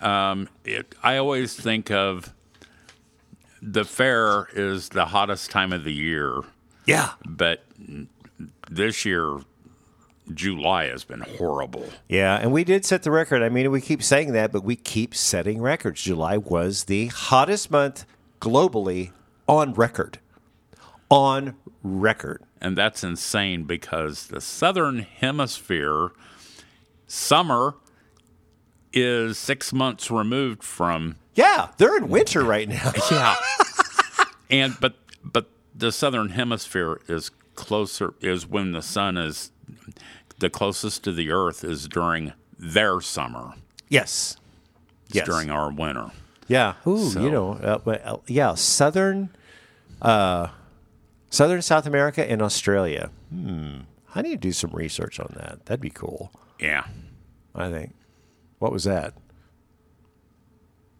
Um, 0.00 0.48
it, 0.64 0.94
I 1.02 1.16
always 1.16 1.54
think 1.54 1.90
of 1.90 2.34
the 3.62 3.84
fair 3.84 4.48
is 4.52 4.88
the 4.88 5.06
hottest 5.06 5.50
time 5.52 5.72
of 5.72 5.84
the 5.84 5.92
year, 5.92 6.40
Yeah. 6.86 7.10
but 7.24 7.64
this 8.68 9.04
year, 9.04 9.38
July 10.34 10.86
has 10.86 11.04
been 11.04 11.20
horrible. 11.20 11.88
Yeah, 12.08 12.36
and 12.36 12.52
we 12.52 12.64
did 12.64 12.84
set 12.84 13.02
the 13.02 13.10
record. 13.10 13.42
I 13.42 13.48
mean, 13.48 13.70
we 13.70 13.80
keep 13.80 14.02
saying 14.02 14.32
that, 14.32 14.52
but 14.52 14.64
we 14.64 14.76
keep 14.76 15.14
setting 15.14 15.60
records. 15.60 16.02
July 16.02 16.36
was 16.36 16.84
the 16.84 17.06
hottest 17.06 17.70
month 17.70 18.04
globally 18.40 19.12
on 19.48 19.74
record. 19.74 20.18
On 21.10 21.56
record. 21.82 22.42
And 22.60 22.76
that's 22.76 23.02
insane 23.04 23.64
because 23.64 24.28
the 24.28 24.40
southern 24.40 25.00
hemisphere 25.00 26.10
summer 27.06 27.74
is 28.92 29.38
six 29.38 29.72
months 29.72 30.10
removed 30.10 30.62
from 30.62 31.16
Yeah, 31.34 31.68
they're 31.78 31.96
in 31.96 32.08
winter 32.08 32.42
right 32.42 32.68
now. 32.68 32.92
yeah 33.10 33.36
and 34.52 34.76
but 34.78 34.94
but 35.24 35.48
the 35.74 35.90
southern 35.90 36.28
hemisphere 36.28 37.00
is 37.08 37.30
closer 37.56 38.14
is 38.20 38.46
when 38.46 38.72
the 38.72 38.82
sun 38.82 39.16
is 39.16 39.50
the 40.42 40.50
closest 40.50 41.02
to 41.04 41.12
the 41.12 41.30
earth 41.30 41.64
is 41.64 41.88
during 41.88 42.32
their 42.58 43.00
summer 43.00 43.54
yes. 43.88 44.36
it's 45.06 45.16
Yes. 45.16 45.26
during 45.26 45.50
our 45.50 45.72
winter 45.72 46.10
Yeah. 46.48 46.74
Ooh, 46.86 47.08
So- 47.10 47.20
you 47.22 47.30
know, 47.30 47.52
uh, 47.54 47.90
uh, 47.90 48.16
yeah, 48.26 48.54
southern, 48.54 49.30
uh, 50.02 50.48
southern 51.30 51.62
South 51.62 51.86
America 51.86 52.28
and 52.30 52.42
Australia. 52.42 53.10
Hmm. 53.30 53.80
I 54.14 54.20
need 54.22 54.32
to 54.42 54.48
do 54.48 54.52
some 54.52 54.70
research 54.72 55.18
on 55.18 55.32
that. 55.38 55.64
That'd 55.66 55.80
be 55.80 55.90
cool. 55.90 56.30
yeah 56.58 56.84
I 57.54 57.70
think. 57.70 57.94
What 58.58 58.72
was 58.72 58.84
that? 58.84 59.14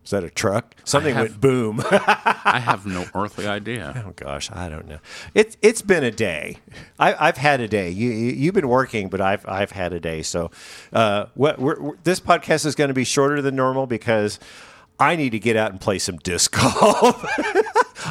Is 0.05 0.11
that 0.11 0.25
a 0.25 0.31
truck? 0.31 0.75
Something 0.85 1.15
have- 1.15 1.29
went 1.29 1.41
boom. 1.41 1.83
i 1.91 2.61
have 2.63 2.87
no 2.87 3.07
earthly 3.15 3.47
idea 3.47 4.03
oh 4.07 4.13
gosh, 4.17 4.51
I 4.51 4.69
don't 4.69 4.89
know. 4.89 4.99
It's 5.35 5.57
it's 5.63 5.83
been 5.83 6.05
a 6.05 6.11
day. 6.11 6.59
I, 6.99 7.29
I've 7.29 7.37
had 7.37 7.61
a 7.61 7.69
day. 7.69 7.91
You, 7.91 8.11
you 8.11 8.33
you've 8.33 8.55
been 8.55 8.69
working, 8.69 9.09
but 9.09 9.21
I've 9.21 9.47
I've 9.49 9.73
had 9.73 9.93
a 9.93 10.01
day. 10.01 10.23
So, 10.23 10.51
uh, 10.93 11.27
what 11.35 11.59
we're, 11.59 11.81
we're, 11.81 11.97
this 12.05 12.21
podcast 12.21 12.67
is 12.67 12.75
going 12.75 12.89
to 12.89 12.95
be 12.95 13.05
shorter 13.05 13.41
than 13.41 13.55
normal 13.57 13.87
because 13.87 14.39
I 14.99 15.17
need 15.17 15.31
to 15.31 15.39
get 15.39 15.57
out 15.57 15.71
and 15.71 15.81
play 15.81 15.99
some 15.99 16.17
disc 16.19 16.53
golf. 16.61 17.25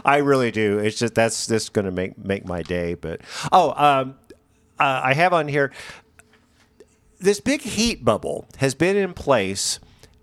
I 0.06 0.18
really 0.18 0.52
do. 0.52 0.80
It's 0.80 0.98
just 0.98 1.16
that's 1.16 1.48
just 1.48 1.74
going 1.74 1.86
to 1.86 1.92
make 1.92 2.18
make 2.18 2.46
my 2.46 2.62
day. 2.62 2.94
But 2.94 3.22
oh, 3.52 3.74
um, 3.76 4.16
uh, 4.80 5.02
I 5.04 5.14
have 5.14 5.34
on 5.34 5.48
here 5.48 5.72
this 7.20 7.40
big 7.40 7.62
heat 7.62 8.04
bubble 8.04 8.48
has 8.58 8.74
been 8.74 8.98
in 8.98 9.14
place 9.14 9.80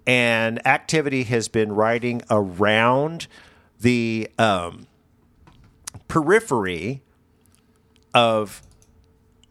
and 0.08 0.66
activity 0.66 1.24
has 1.24 1.48
been 1.48 1.70
riding 1.70 2.22
around 2.30 3.26
the 3.78 4.28
um, 4.38 4.86
periphery 6.08 7.02
of 8.14 8.62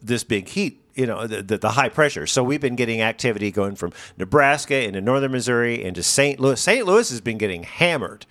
this 0.02 0.24
big 0.24 0.50
heat 0.50 0.82
you 0.96 1.06
know 1.06 1.28
the, 1.28 1.44
the, 1.44 1.58
the 1.60 1.70
high 1.70 1.90
pressure 1.90 2.26
so 2.26 2.44
we've 2.44 2.60
been 2.60 2.76
getting 2.76 3.02
activity 3.02 3.52
going 3.52 3.76
from 3.76 3.94
nebraska 4.18 4.84
into 4.84 5.00
northern 5.00 5.32
missouri 5.32 5.84
into 5.84 6.02
st 6.02 6.40
louis 6.40 6.60
st 6.60 6.86
louis 6.86 7.10
has 7.10 7.22
been 7.22 7.38
getting 7.38 7.64
hammered 7.64 8.26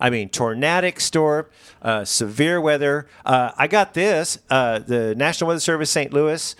i 0.00 0.10
mean 0.10 0.28
tornadic 0.28 0.98
storm 0.98 1.46
uh, 1.82 2.04
severe 2.04 2.60
weather 2.60 3.06
uh, 3.24 3.52
i 3.56 3.66
got 3.66 3.94
this 3.94 4.38
uh, 4.50 4.80
the 4.80 5.14
national 5.14 5.48
weather 5.48 5.60
service 5.60 5.90
st 5.90 6.12
louis 6.12 6.56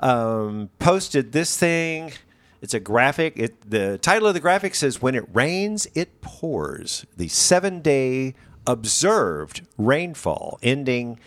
um, 0.00 0.70
posted 0.78 1.32
this 1.32 1.56
thing. 1.56 2.12
It's 2.60 2.74
a 2.74 2.80
graphic. 2.80 3.34
It, 3.36 3.70
the 3.70 3.98
title 3.98 4.28
of 4.28 4.34
the 4.34 4.40
graphic 4.40 4.74
says, 4.74 5.02
When 5.02 5.14
it 5.14 5.24
rains, 5.32 5.86
it 5.94 6.20
pours. 6.20 7.06
The 7.16 7.28
seven 7.28 7.80
day 7.80 8.34
observed 8.66 9.66
rainfall 9.78 10.58
ending 10.62 11.18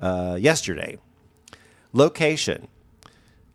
uh, 0.00 0.36
yesterday. 0.40 0.98
Location 1.92 2.68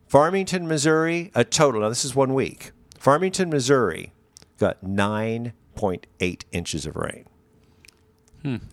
Farmington, 0.08 0.68
Missouri, 0.68 1.32
a 1.34 1.44
total. 1.44 1.82
Now, 1.82 1.90
this 1.90 2.06
is 2.06 2.16
one 2.16 2.34
week. 2.34 2.72
Farmington, 3.00 3.50
Missouri 3.50 4.14
got 4.58 4.84
9.8 4.84 6.42
inches 6.52 6.86
of 6.86 6.96
rain. 6.96 7.26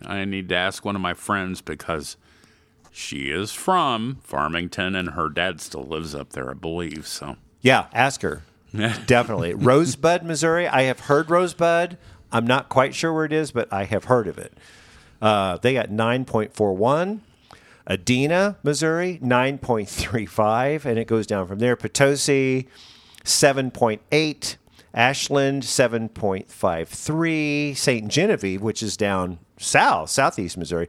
i 0.04 0.24
need 0.24 0.48
to 0.50 0.54
ask 0.54 0.84
one 0.84 0.94
of 0.94 1.02
my 1.02 1.14
friends 1.14 1.60
because 1.62 2.16
she 2.90 3.30
is 3.30 3.52
from 3.52 4.18
farmington 4.22 4.94
and 4.94 5.10
her 5.10 5.30
dad 5.30 5.60
still 5.62 5.82
lives 5.82 6.14
up 6.14 6.30
there 6.34 6.50
i 6.50 6.52
believe 6.54 7.06
so 7.06 7.36
Yeah, 7.62 7.86
ask 7.92 8.22
her. 8.22 8.42
Definitely. 9.06 9.54
Rosebud, 9.54 10.22
Missouri. 10.24 10.68
I 10.68 10.82
have 10.82 11.00
heard 11.00 11.30
Rosebud. 11.30 11.96
I'm 12.30 12.46
not 12.46 12.68
quite 12.68 12.94
sure 12.94 13.12
where 13.12 13.24
it 13.24 13.32
is, 13.32 13.52
but 13.52 13.72
I 13.72 13.84
have 13.84 14.04
heard 14.04 14.26
of 14.26 14.38
it. 14.38 14.52
Uh, 15.20 15.58
they 15.58 15.74
got 15.74 15.88
9.41. 15.88 17.20
Adena, 17.88 18.56
Missouri, 18.62 19.18
9.35, 19.22 20.84
and 20.84 20.98
it 20.98 21.06
goes 21.06 21.26
down 21.26 21.46
from 21.46 21.58
there. 21.58 21.76
Potosi, 21.76 22.68
7.8. 23.24 24.56
Ashland, 24.94 25.62
7.53. 25.62 27.76
Ste. 27.76 28.08
Genevieve, 28.08 28.62
which 28.62 28.82
is 28.82 28.96
down 28.96 29.38
south, 29.58 30.10
southeast 30.10 30.58
Missouri, 30.58 30.88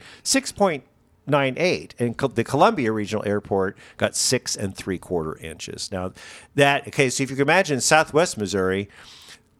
6.98. 1.27 1.91
And 1.99 2.17
Co- 2.17 2.27
the 2.27 2.43
Columbia 2.43 2.91
Regional 2.91 3.23
Airport 3.25 3.77
got 3.97 4.15
six 4.15 4.55
and 4.55 4.75
three 4.75 4.97
quarter 4.97 5.37
inches. 5.37 5.91
Now, 5.91 6.13
that, 6.55 6.87
okay, 6.87 7.09
so 7.09 7.23
if 7.23 7.29
you 7.29 7.35
can 7.35 7.43
imagine 7.43 7.81
southwest 7.81 8.37
Missouri, 8.37 8.89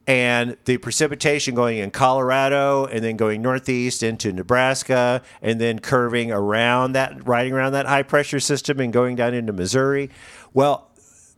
and 0.06 0.58
the 0.66 0.78
precipitation 0.78 1.56
going 1.56 1.78
in 1.78 1.90
Colorado 1.90 2.86
and 2.86 3.04
then 3.04 3.16
going 3.16 3.42
northeast 3.42 4.04
into 4.04 4.34
Nebraska 4.34 5.22
and 5.42 5.62
then 5.62 5.80
curving 5.80 6.32
around 6.32 6.92
that, 6.94 7.26
riding 7.26 7.54
around 7.54 7.72
that 7.74 7.86
high 7.86 8.04
pressure 8.04 8.40
system 8.40 8.80
and 8.80 8.92
going 8.92 9.16
down 9.16 9.34
into 9.34 9.54
Missouri. 9.54 10.10
Well, 10.54 10.90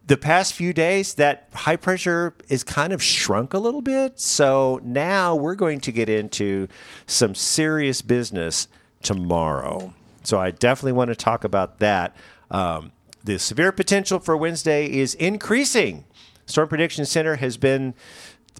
the 0.08 0.18
past 0.18 0.54
few 0.54 0.74
days, 0.74 1.16
that 1.16 1.50
high 1.54 1.76
pressure 1.76 2.36
is 2.48 2.64
kind 2.64 2.94
of 2.94 3.02
shrunk 3.02 3.54
a 3.54 3.60
little 3.60 3.82
bit. 3.82 4.20
So 4.20 4.80
now 4.84 5.36
we're 5.36 5.56
going 5.56 5.80
to 5.82 5.92
get 5.92 6.10
into 6.10 6.68
some 7.08 7.36
serious 7.36 8.02
business 8.02 8.68
tomorrow. 9.02 9.94
So 10.26 10.40
I 10.40 10.52
definitely 10.52 10.94
want 10.94 11.10
to 11.10 11.16
talk 11.16 11.44
about 11.44 11.80
that. 11.80 12.16
Um, 12.52 12.92
the 13.24 13.40
severe 13.40 13.72
potential 13.72 14.20
for 14.20 14.38
Wednesday 14.38 14.92
is 14.92 15.16
increasing. 15.16 16.06
Storm 16.46 16.68
Prediction 16.68 17.06
Center 17.06 17.38
has 17.38 17.58
been 17.58 17.96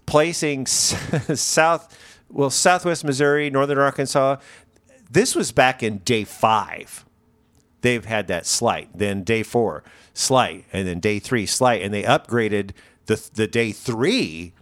placing 0.06 0.66
south, 0.66 1.96
well, 2.28 2.50
southwest 2.50 3.04
Missouri, 3.04 3.50
northern 3.50 3.78
Arkansas. 3.78 4.36
This 5.10 5.34
was 5.34 5.52
back 5.52 5.82
in 5.82 5.98
day 5.98 6.24
five. 6.24 7.04
They've 7.82 8.04
had 8.04 8.26
that 8.28 8.46
slight. 8.46 8.88
Then 8.92 9.22
day 9.22 9.44
four, 9.44 9.84
slight, 10.14 10.64
and 10.72 10.88
then 10.88 10.98
day 10.98 11.20
three, 11.20 11.46
slight, 11.46 11.82
and 11.82 11.94
they 11.94 12.02
upgraded 12.02 12.72
the 13.06 13.28
the 13.34 13.46
day 13.46 13.70
three 13.70 14.52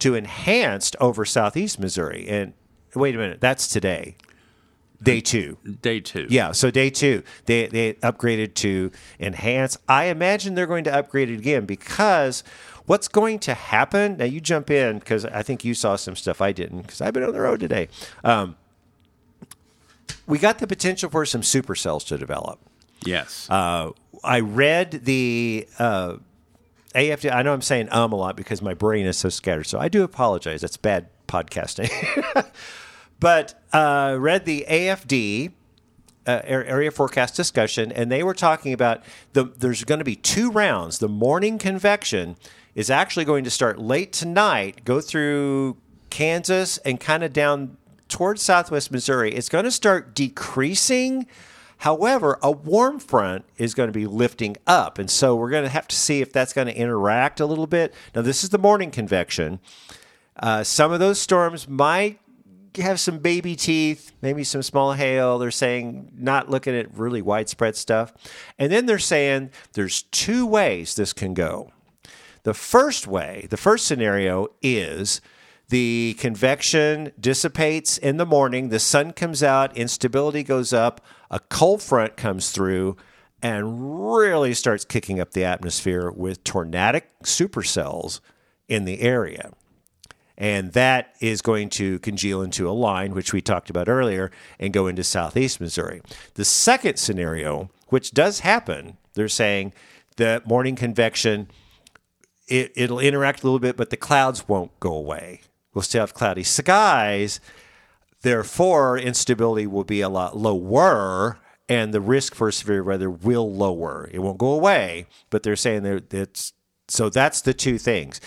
to 0.00 0.16
enhanced 0.16 0.96
over 0.98 1.24
southeast 1.24 1.78
Missouri. 1.78 2.26
And 2.28 2.54
wait 2.96 3.14
a 3.14 3.18
minute, 3.18 3.40
that's 3.40 3.68
today. 3.68 4.16
Day 5.02 5.20
two. 5.20 5.58
Day 5.80 6.00
two. 6.00 6.26
Yeah, 6.28 6.52
so 6.52 6.70
day 6.70 6.90
two, 6.90 7.22
they 7.46 7.66
they 7.66 7.94
upgraded 7.94 8.54
to 8.54 8.90
enhance. 9.18 9.76
I 9.88 10.04
imagine 10.04 10.54
they're 10.54 10.66
going 10.66 10.84
to 10.84 10.94
upgrade 10.94 11.30
it 11.30 11.38
again 11.38 11.66
because 11.66 12.44
what's 12.86 13.08
going 13.08 13.38
to 13.40 13.54
happen? 13.54 14.16
Now 14.16 14.24
you 14.26 14.40
jump 14.40 14.70
in 14.70 14.98
because 14.98 15.24
I 15.24 15.42
think 15.42 15.64
you 15.64 15.74
saw 15.74 15.96
some 15.96 16.16
stuff 16.16 16.40
I 16.40 16.52
didn't 16.52 16.82
because 16.82 17.00
I've 17.00 17.14
been 17.14 17.24
on 17.24 17.32
the 17.32 17.40
road 17.40 17.60
today. 17.60 17.88
Um, 18.22 18.56
we 20.26 20.38
got 20.38 20.58
the 20.58 20.66
potential 20.66 21.10
for 21.10 21.24
some 21.26 21.40
supercells 21.42 22.06
to 22.08 22.18
develop. 22.18 22.60
Yes. 23.04 23.48
Uh, 23.50 23.90
I 24.22 24.40
read 24.40 25.04
the 25.04 25.66
uh, 25.78 26.16
AFD. 26.94 27.32
I 27.32 27.42
know 27.42 27.52
I'm 27.52 27.62
saying 27.62 27.88
um 27.90 28.12
a 28.12 28.16
lot 28.16 28.36
because 28.36 28.62
my 28.62 28.74
brain 28.74 29.06
is 29.06 29.16
so 29.16 29.28
scattered. 29.28 29.64
So 29.66 29.78
I 29.78 29.88
do 29.88 30.04
apologize. 30.04 30.60
That's 30.60 30.76
bad 30.76 31.08
podcasting. 31.26 31.90
but 33.22 33.54
uh, 33.72 34.16
read 34.18 34.44
the 34.44 34.66
AFD. 34.68 35.52
Uh, 36.24 36.40
area 36.44 36.88
forecast 36.92 37.34
discussion, 37.34 37.90
and 37.90 38.12
they 38.12 38.22
were 38.22 38.32
talking 38.32 38.72
about 38.72 39.02
the. 39.32 39.42
There's 39.58 39.82
going 39.82 39.98
to 39.98 40.04
be 40.04 40.14
two 40.14 40.52
rounds. 40.52 41.00
The 41.00 41.08
morning 41.08 41.58
convection 41.58 42.36
is 42.76 42.90
actually 42.90 43.24
going 43.24 43.42
to 43.42 43.50
start 43.50 43.80
late 43.80 44.12
tonight, 44.12 44.84
go 44.84 45.00
through 45.00 45.78
Kansas 46.10 46.78
and 46.78 47.00
kind 47.00 47.24
of 47.24 47.32
down 47.32 47.76
towards 48.06 48.40
southwest 48.40 48.92
Missouri. 48.92 49.34
It's 49.34 49.48
going 49.48 49.64
to 49.64 49.72
start 49.72 50.14
decreasing 50.14 51.26
However, 51.82 52.38
a 52.44 52.52
warm 52.52 53.00
front 53.00 53.44
is 53.58 53.74
going 53.74 53.88
to 53.88 53.92
be 53.92 54.06
lifting 54.06 54.56
up. 54.68 55.00
And 55.00 55.10
so 55.10 55.34
we're 55.34 55.50
going 55.50 55.64
to 55.64 55.68
have 55.68 55.88
to 55.88 55.96
see 55.96 56.20
if 56.20 56.32
that's 56.32 56.52
going 56.52 56.68
to 56.68 56.76
interact 56.76 57.40
a 57.40 57.46
little 57.46 57.66
bit. 57.66 57.92
Now, 58.14 58.22
this 58.22 58.44
is 58.44 58.50
the 58.50 58.58
morning 58.58 58.92
convection. 58.92 59.58
Uh, 60.40 60.62
some 60.62 60.92
of 60.92 61.00
those 61.00 61.20
storms 61.20 61.66
might 61.66 62.20
have 62.76 63.00
some 63.00 63.18
baby 63.18 63.56
teeth, 63.56 64.12
maybe 64.22 64.44
some 64.44 64.62
small 64.62 64.92
hail. 64.94 65.38
They're 65.38 65.50
saying 65.50 66.12
not 66.16 66.48
looking 66.48 66.74
at 66.74 66.96
really 66.96 67.22
widespread 67.22 67.76
stuff. 67.76 68.12
And 68.58 68.72
then 68.72 68.86
they're 68.86 68.98
saying 68.98 69.50
there's 69.74 70.02
two 70.02 70.46
ways 70.46 70.94
this 70.94 71.12
can 71.12 71.34
go. 71.34 71.70
The 72.44 72.54
first 72.54 73.06
way, 73.06 73.46
the 73.50 73.56
first 73.56 73.86
scenario 73.86 74.48
is 74.62 75.20
the 75.68 76.16
convection 76.18 77.12
dissipates 77.18 77.98
in 77.98 78.16
the 78.16 78.26
morning, 78.26 78.68
the 78.68 78.78
sun 78.78 79.12
comes 79.12 79.42
out, 79.42 79.76
instability 79.76 80.42
goes 80.42 80.72
up, 80.72 81.00
a 81.30 81.38
cold 81.38 81.82
front 81.82 82.16
comes 82.16 82.50
through 82.50 82.96
and 83.42 84.12
really 84.12 84.54
starts 84.54 84.84
kicking 84.84 85.18
up 85.18 85.32
the 85.32 85.44
atmosphere 85.44 86.10
with 86.10 86.44
tornadic 86.44 87.10
supercells 87.22 88.20
in 88.68 88.84
the 88.84 89.00
area. 89.00 89.52
And 90.36 90.72
that 90.72 91.14
is 91.20 91.42
going 91.42 91.68
to 91.70 91.98
congeal 92.00 92.42
into 92.42 92.68
a 92.68 92.72
line, 92.72 93.14
which 93.14 93.32
we 93.32 93.40
talked 93.40 93.70
about 93.70 93.88
earlier, 93.88 94.30
and 94.58 94.72
go 94.72 94.86
into 94.86 95.04
southeast 95.04 95.60
Missouri. 95.60 96.00
The 96.34 96.44
second 96.44 96.98
scenario, 96.98 97.70
which 97.88 98.12
does 98.12 98.40
happen, 98.40 98.96
they're 99.14 99.28
saying 99.28 99.72
the 100.16 100.42
morning 100.44 100.74
convection, 100.74 101.48
it, 102.48 102.72
it'll 102.74 102.98
interact 102.98 103.42
a 103.42 103.46
little 103.46 103.58
bit, 103.58 103.76
but 103.76 103.90
the 103.90 103.96
clouds 103.96 104.48
won't 104.48 104.78
go 104.80 104.94
away 104.94 105.42
we'll 105.74 105.82
still 105.82 106.00
have 106.00 106.14
cloudy 106.14 106.44
skies. 106.44 107.40
Therefore, 108.22 108.98
instability 108.98 109.66
will 109.66 109.84
be 109.84 110.00
a 110.00 110.08
lot 110.08 110.36
lower 110.36 111.38
and 111.68 111.94
the 111.94 112.00
risk 112.00 112.34
for 112.34 112.50
severe 112.50 112.82
weather 112.82 113.10
will 113.10 113.52
lower. 113.52 114.08
It 114.12 114.18
won't 114.18 114.38
go 114.38 114.52
away, 114.52 115.06
but 115.30 115.42
they're 115.42 115.56
saying 115.56 115.82
that 115.84 116.12
it's 116.12 116.52
so 116.88 117.08
that's 117.08 117.40
the 117.40 117.54
two 117.54 117.78
things. 117.78 118.20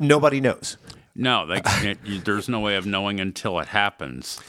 Nobody 0.00 0.40
knows. 0.40 0.76
No, 1.14 1.46
they, 1.46 1.94
there's 2.24 2.48
no 2.48 2.60
way 2.60 2.76
of 2.76 2.86
knowing 2.86 3.20
until 3.20 3.60
it 3.60 3.68
happens. 3.68 4.40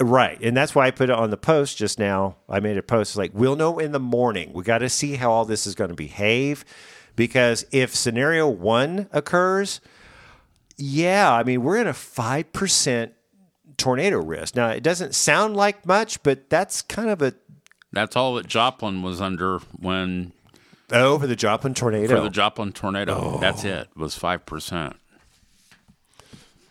Right. 0.00 0.40
And 0.40 0.56
that's 0.56 0.74
why 0.74 0.86
I 0.86 0.90
put 0.90 1.10
it 1.10 1.16
on 1.16 1.30
the 1.30 1.36
post 1.36 1.76
just 1.76 1.98
now. 1.98 2.36
I 2.48 2.60
made 2.60 2.78
a 2.78 2.82
post 2.82 3.16
like, 3.16 3.30
we'll 3.34 3.56
know 3.56 3.78
in 3.78 3.92
the 3.92 4.00
morning. 4.00 4.52
We 4.52 4.64
got 4.64 4.78
to 4.78 4.88
see 4.88 5.14
how 5.14 5.30
all 5.30 5.44
this 5.44 5.66
is 5.66 5.74
going 5.74 5.90
to 5.90 5.96
behave. 5.96 6.64
Because 7.16 7.64
if 7.70 7.94
scenario 7.94 8.48
one 8.48 9.08
occurs, 9.12 9.80
yeah, 10.76 11.32
I 11.32 11.44
mean, 11.44 11.62
we're 11.62 11.76
in 11.76 11.86
a 11.86 11.92
5% 11.92 13.12
tornado 13.76 14.18
risk. 14.18 14.56
Now, 14.56 14.70
it 14.70 14.82
doesn't 14.82 15.14
sound 15.14 15.56
like 15.56 15.86
much, 15.86 16.22
but 16.22 16.50
that's 16.50 16.82
kind 16.82 17.10
of 17.10 17.22
a. 17.22 17.34
That's 17.92 18.16
all 18.16 18.34
that 18.34 18.46
Joplin 18.46 19.02
was 19.02 19.20
under 19.20 19.58
when. 19.78 20.32
Oh, 20.92 21.18
for 21.18 21.26
the 21.26 21.36
Joplin 21.36 21.74
tornado. 21.74 22.16
For 22.16 22.22
the 22.22 22.30
Joplin 22.30 22.72
tornado. 22.72 23.34
Oh. 23.36 23.38
That's 23.38 23.64
it, 23.64 23.88
was 23.96 24.18
5%. 24.18 24.94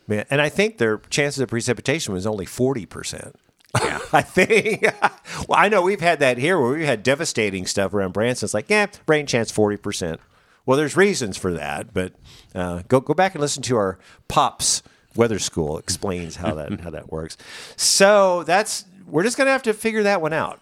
Man, 0.08 0.26
and 0.30 0.41
I 0.41 0.49
think 0.49 0.78
their 0.78 0.97
chances 1.10 1.39
of 1.39 1.49
precipitation 1.49 2.13
was 2.13 2.28
only 2.28 2.45
40%. 2.45 3.34
Yeah. 3.82 3.99
I 4.13 4.21
think. 4.21 4.84
well, 5.47 5.58
I 5.58 5.69
know 5.69 5.82
we've 5.82 6.02
had 6.02 6.19
that 6.19 6.38
here 6.38 6.60
where 6.60 6.71
we've 6.71 6.86
had 6.86 7.04
devastating 7.04 7.65
stuff 7.65 7.93
around 7.93 8.12
Branson. 8.12 8.45
It's 8.45 8.54
like, 8.54 8.69
yeah, 8.69 8.88
rain 9.08 9.26
chance 9.26 9.52
40%. 9.52 10.19
Well, 10.65 10.78
there's 10.78 10.95
reasons 10.95 11.38
for 11.38 11.54
that, 11.54 11.93
but 11.93 12.13
uh, 12.56 12.84
go 12.88 13.02
go 13.02 13.13
back 13.13 13.36
and 13.36 13.41
listen 13.41 13.62
to 13.63 13.76
our 13.76 13.99
pops 14.30 14.82
weather 15.15 15.39
school 15.39 15.78
explains 15.78 16.38
how 16.38 16.56
that 16.56 16.80
how 16.80 16.89
that 16.89 17.12
works. 17.12 17.38
So 17.76 18.43
that's 18.43 18.86
we're 19.06 19.23
just 19.23 19.38
gonna 19.38 19.52
have 19.52 19.63
to 19.63 19.73
figure 19.73 20.04
that 20.04 20.21
one 20.21 20.34
out 20.34 20.62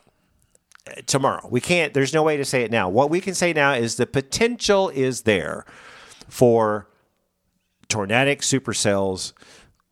tomorrow. 1.06 1.48
We 1.50 1.62
can't. 1.62 1.94
There's 1.94 2.13
no 2.13 2.24
way 2.24 2.38
to 2.38 2.46
say 2.46 2.63
it 2.63 2.72
now. 2.72 2.89
What 2.89 3.10
we 3.10 3.22
can 3.22 3.34
say 3.34 3.54
now 3.54 3.74
is 3.74 3.96
the 3.96 4.06
potential 4.06 4.89
is 4.89 5.22
there 5.24 5.65
for 6.28 6.88
tornadic 7.88 8.41
supercells 8.41 9.34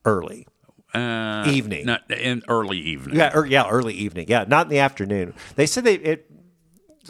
early. 0.05 0.47
Uh, 0.91 1.45
evening, 1.47 1.85
not 1.85 2.09
in 2.09 2.41
early 2.47 2.79
evening. 2.79 3.15
Yeah, 3.15 3.31
er, 3.35 3.45
yeah, 3.45 3.69
early 3.69 3.93
evening. 3.93 4.25
Yeah, 4.27 4.45
not 4.47 4.65
in 4.65 4.69
the 4.69 4.79
afternoon. 4.79 5.35
They 5.55 5.67
said 5.67 5.83
they 5.83 5.95
it 5.95 6.29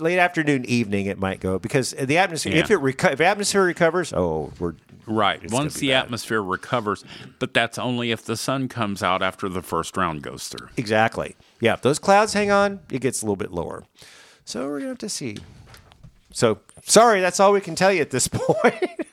late 0.01 0.19
afternoon, 0.19 0.65
evening, 0.65 1.05
it 1.05 1.17
might 1.17 1.39
go 1.39 1.59
because 1.59 1.91
the 1.91 2.17
atmosphere. 2.17 2.53
Yeah. 2.53 2.59
If 2.59 2.71
it 2.71 2.79
reco- 2.79 3.13
if 3.13 3.21
atmosphere 3.21 3.63
recovers, 3.63 4.13
oh, 4.13 4.51
we're 4.59 4.75
right. 5.05 5.49
Once 5.51 5.75
the 5.75 5.89
bad. 5.89 6.05
atmosphere 6.05 6.41
recovers, 6.41 7.03
but 7.39 7.53
that's 7.53 7.77
only 7.77 8.11
if 8.11 8.25
the 8.25 8.37
sun 8.37 8.67
comes 8.67 9.01
out 9.01 9.21
after 9.21 9.49
the 9.49 9.61
first 9.61 9.95
round 9.97 10.21
goes 10.21 10.47
through. 10.47 10.67
Exactly. 10.77 11.35
Yeah. 11.59 11.73
If 11.73 11.81
those 11.81 11.99
clouds 11.99 12.33
hang 12.33 12.51
on, 12.51 12.79
it 12.91 12.99
gets 13.01 13.21
a 13.21 13.25
little 13.25 13.35
bit 13.35 13.51
lower. 13.51 13.83
So 14.45 14.67
we're 14.67 14.79
gonna 14.79 14.89
have 14.89 14.97
to 14.99 15.09
see. 15.09 15.37
So 16.31 16.59
sorry, 16.83 17.21
that's 17.21 17.39
all 17.39 17.51
we 17.51 17.61
can 17.61 17.75
tell 17.75 17.91
you 17.91 18.01
at 18.01 18.11
this 18.11 18.27
point. 18.31 19.07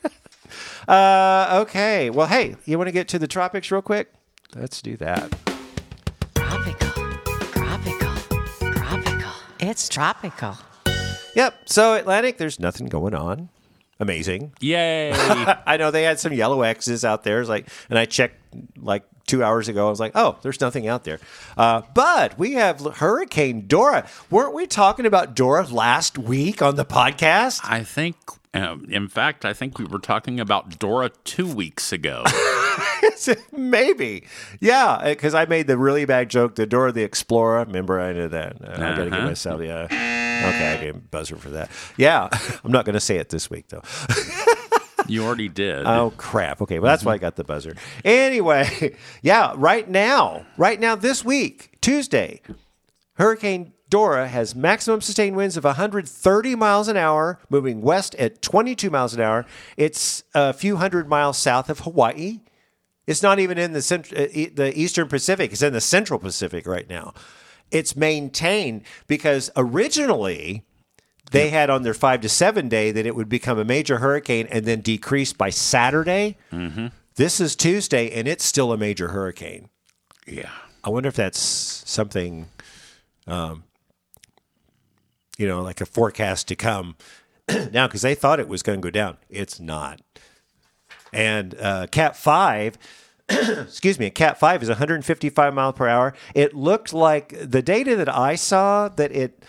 uh, 0.87 1.59
okay. 1.63 2.09
Well, 2.09 2.27
hey, 2.27 2.55
you 2.65 2.77
want 2.77 2.87
to 2.87 2.91
get 2.91 3.07
to 3.09 3.19
the 3.19 3.27
tropics 3.27 3.71
real 3.71 3.81
quick? 3.81 4.11
Let's 4.55 4.81
do 4.81 4.95
that. 4.97 5.35
Tropical, 6.35 6.91
tropical, 7.51 8.15
tropical. 8.71 9.31
It's 9.59 9.89
tropical. 9.89 10.57
Yep. 11.35 11.69
So 11.69 11.93
Atlantic, 11.93 12.37
there's 12.37 12.59
nothing 12.59 12.87
going 12.87 13.13
on. 13.13 13.49
Amazing. 13.99 14.53
Yay. 14.59 15.11
I 15.65 15.77
know 15.77 15.91
they 15.91 16.03
had 16.03 16.19
some 16.19 16.31
yellow 16.33 16.61
X's 16.61 17.03
out 17.03 17.23
there. 17.23 17.39
It's 17.41 17.49
like, 17.49 17.67
and 17.89 17.97
I 17.97 18.05
checked 18.05 18.35
like 18.77 19.03
two 19.27 19.43
hours 19.43 19.67
ago. 19.67 19.85
I 19.85 19.89
was 19.89 19.99
like, 19.99 20.13
oh, 20.15 20.37
there's 20.41 20.59
nothing 20.59 20.87
out 20.87 21.03
there. 21.03 21.19
Uh, 21.55 21.81
but 21.93 22.39
we 22.39 22.53
have 22.53 22.79
Hurricane 22.79 23.67
Dora. 23.67 24.07
Weren't 24.31 24.55
we 24.55 24.65
talking 24.65 25.05
about 25.05 25.35
Dora 25.35 25.67
last 25.67 26.17
week 26.17 26.61
on 26.61 26.77
the 26.77 26.85
podcast? 26.85 27.59
I 27.63 27.83
think, 27.83 28.15
uh, 28.53 28.77
in 28.89 29.07
fact, 29.07 29.45
I 29.45 29.53
think 29.53 29.77
we 29.77 29.85
were 29.85 29.99
talking 29.99 30.39
about 30.39 30.79
Dora 30.79 31.11
two 31.25 31.47
weeks 31.47 31.91
ago. 31.91 32.23
Maybe. 33.51 34.25
Yeah, 34.59 35.01
because 35.03 35.35
I 35.35 35.45
made 35.45 35.67
the 35.67 35.77
really 35.77 36.05
bad 36.05 36.29
joke, 36.29 36.55
the 36.55 36.65
Dora 36.65 36.91
the 36.91 37.03
Explorer. 37.03 37.65
Remember, 37.65 37.99
I 37.99 38.13
did 38.13 38.31
that. 38.31 38.61
Uh, 38.61 38.65
uh-huh. 38.65 38.83
I 38.83 38.95
got 38.95 39.03
to 39.03 39.09
give 39.09 39.23
myself, 39.23 39.61
yeah. 39.61 39.83
Okay, 40.37 40.73
I 40.73 40.77
gave 40.77 40.95
a 40.95 40.99
buzzer 40.99 41.35
for 41.35 41.49
that. 41.49 41.69
Yeah, 41.97 42.29
I'm 42.63 42.71
not 42.71 42.85
going 42.85 42.93
to 42.93 42.99
say 42.99 43.17
it 43.17 43.29
this 43.29 43.49
week, 43.49 43.67
though. 43.69 43.81
You 45.17 45.25
already 45.25 45.49
did. 45.49 45.85
Oh 45.85 46.13
crap. 46.17 46.61
Okay, 46.61 46.79
well 46.79 46.91
that's 46.91 47.03
why 47.05 47.13
I 47.13 47.17
got 47.17 47.35
the 47.35 47.43
buzzer. 47.43 47.75
Anyway, 48.03 48.95
yeah, 49.21 49.53
right 49.55 49.87
now, 49.89 50.45
right 50.57 50.79
now 50.79 50.95
this 50.95 51.23
week, 51.23 51.77
Tuesday, 51.81 52.41
Hurricane 53.13 53.73
Dora 53.89 54.27
has 54.27 54.53
maximum 54.53 54.99
sustained 55.01 55.35
winds 55.35 55.55
of 55.55 55.63
130 55.63 56.55
miles 56.55 56.87
an 56.87 56.97
hour, 56.97 57.39
moving 57.49 57.81
west 57.81 58.15
at 58.15 58.41
22 58.41 58.89
miles 58.89 59.13
an 59.13 59.21
hour. 59.21 59.45
It's 59.77 60.23
a 60.33 60.53
few 60.53 60.75
hundred 60.77 61.07
miles 61.07 61.37
south 61.37 61.69
of 61.69 61.79
Hawaii. 61.79 62.41
It's 63.05 63.23
not 63.23 63.39
even 63.39 63.57
in 63.57 63.71
the 63.71 63.81
cent- 63.81 64.11
uh, 64.11 64.27
the 64.53 64.73
Eastern 64.75 65.07
Pacific. 65.07 65.53
It's 65.53 65.61
in 65.61 65.71
the 65.71 65.79
Central 65.81 66.19
Pacific 66.19 66.67
right 66.67 66.89
now. 66.89 67.13
It's 67.71 67.95
maintained 67.95 68.83
because 69.07 69.49
originally 69.55 70.65
they 71.31 71.49
had 71.49 71.69
on 71.69 71.83
their 71.83 71.93
five 71.93 72.21
to 72.21 72.29
seven 72.29 72.69
day 72.69 72.91
that 72.91 73.05
it 73.05 73.15
would 73.15 73.29
become 73.29 73.59
a 73.59 73.65
major 73.65 73.97
hurricane 73.97 74.47
and 74.49 74.65
then 74.65 74.81
decrease 74.81 75.33
by 75.33 75.49
Saturday. 75.49 76.37
This 77.15 77.39
is 77.39 77.55
Tuesday 77.55 78.09
and 78.11 78.27
it's 78.27 78.43
still 78.45 78.71
a 78.71 78.77
major 78.77 79.09
hurricane. 79.09 79.69
yeah. 80.25 80.51
I 80.83 80.89
wonder 80.89 81.09
if 81.09 81.15
that's 81.15 81.39
something, 81.39 82.47
um, 83.25 83.63
you 85.37 85.45
know, 85.45 85.61
like 85.61 85.81
a 85.81 85.85
forecast 85.85 86.47
to 86.47 86.55
come 86.55 86.95
now 87.71 87.87
because 87.87 88.03
they 88.03 88.15
thought 88.15 88.39
it 88.39 88.47
was 88.47 88.63
going 88.63 88.79
to 88.79 88.85
go 88.85 88.91
down. 88.91 89.17
It's 89.29 89.59
not. 89.59 89.99
And 91.11 91.55
uh, 91.59 91.87
Cat 91.87 92.15
5, 92.15 92.77
excuse 93.29 93.99
me, 93.99 94.09
Cat 94.09 94.39
5 94.39 94.63
is 94.63 94.69
155 94.69 95.53
mile 95.53 95.73
per 95.73 95.87
hour. 95.89 96.13
It 96.33 96.53
looked 96.53 96.93
like 96.93 97.35
the 97.37 97.61
data 97.61 97.97
that 97.97 98.13
I 98.13 98.35
saw 98.35 98.87
that 98.87 99.11
it, 99.11 99.43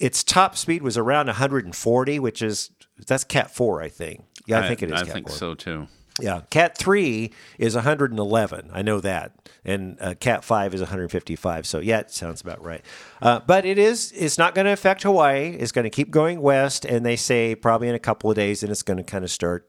its 0.00 0.24
top 0.24 0.56
speed 0.56 0.82
was 0.82 0.96
around 0.96 1.26
140, 1.26 2.18
which 2.18 2.42
is, 2.42 2.70
that's 3.06 3.22
Cat 3.24 3.50
4, 3.50 3.82
I 3.82 3.88
think. 3.88 4.24
Yeah, 4.46 4.60
I, 4.60 4.68
think 4.68 4.82
it 4.82 4.90
is 4.90 5.02
I 5.02 5.04
Cat 5.04 5.12
think 5.14 5.28
4. 5.28 5.36
so 5.36 5.54
too. 5.54 5.86
Yeah, 6.20 6.40
Cat 6.50 6.76
3 6.76 7.30
is 7.58 7.74
111. 7.74 8.70
I 8.72 8.82
know 8.82 9.00
that. 9.00 9.32
And 9.64 9.96
uh, 10.00 10.14
Cat 10.14 10.42
5 10.44 10.74
is 10.74 10.80
155. 10.80 11.66
So, 11.66 11.78
yeah, 11.78 12.00
it 12.00 12.10
sounds 12.10 12.40
about 12.40 12.62
right. 12.64 12.84
Uh, 13.22 13.40
but 13.46 13.64
it 13.64 13.78
is, 13.78 14.12
it's 14.12 14.36
not 14.38 14.54
going 14.54 14.64
to 14.66 14.72
affect 14.72 15.02
Hawaii. 15.02 15.50
It's 15.58 15.72
going 15.72 15.84
to 15.84 15.90
keep 15.90 16.10
going 16.10 16.40
west. 16.40 16.84
And 16.84 17.06
they 17.06 17.16
say 17.16 17.54
probably 17.54 17.88
in 17.88 17.94
a 17.94 17.98
couple 18.00 18.30
of 18.30 18.36
days, 18.36 18.62
and 18.62 18.72
it's 18.72 18.82
going 18.82 18.96
to 18.96 19.02
kind 19.02 19.24
of 19.24 19.30
start, 19.30 19.68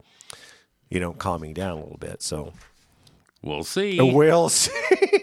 you 0.90 1.00
know, 1.00 1.14
calming 1.14 1.54
down 1.54 1.78
a 1.78 1.82
little 1.82 1.98
bit. 1.98 2.22
So, 2.22 2.54
We'll 3.44 3.64
see. 3.64 4.00
we'll 4.00 4.50
see. 4.50 5.21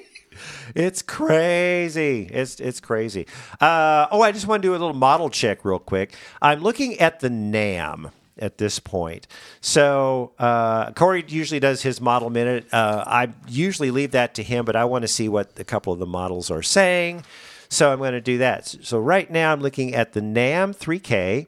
It's 0.74 1.02
crazy. 1.02 2.28
It's 2.32 2.60
it's 2.60 2.80
crazy. 2.80 3.26
Uh, 3.60 4.06
oh, 4.10 4.22
I 4.22 4.32
just 4.32 4.46
want 4.46 4.62
to 4.62 4.68
do 4.68 4.72
a 4.72 4.78
little 4.78 4.94
model 4.94 5.30
check 5.30 5.64
real 5.64 5.78
quick. 5.78 6.14
I'm 6.40 6.60
looking 6.60 6.98
at 6.98 7.20
the 7.20 7.30
NAM 7.30 8.10
at 8.38 8.58
this 8.58 8.78
point. 8.78 9.26
So 9.60 10.32
uh, 10.38 10.92
Corey 10.92 11.24
usually 11.26 11.60
does 11.60 11.82
his 11.82 12.00
model 12.00 12.30
minute. 12.30 12.66
Uh, 12.72 13.04
I 13.06 13.32
usually 13.48 13.90
leave 13.90 14.12
that 14.12 14.34
to 14.34 14.42
him, 14.42 14.64
but 14.64 14.76
I 14.76 14.84
want 14.84 15.02
to 15.02 15.08
see 15.08 15.28
what 15.28 15.58
a 15.58 15.64
couple 15.64 15.92
of 15.92 15.98
the 15.98 16.06
models 16.06 16.50
are 16.50 16.62
saying. 16.62 17.24
So 17.68 17.92
I'm 17.92 17.98
going 17.98 18.12
to 18.12 18.20
do 18.20 18.38
that. 18.38 18.66
So 18.66 18.98
right 18.98 19.30
now 19.30 19.52
I'm 19.52 19.60
looking 19.60 19.94
at 19.94 20.12
the 20.12 20.22
NAM 20.22 20.72
3K. 20.72 21.46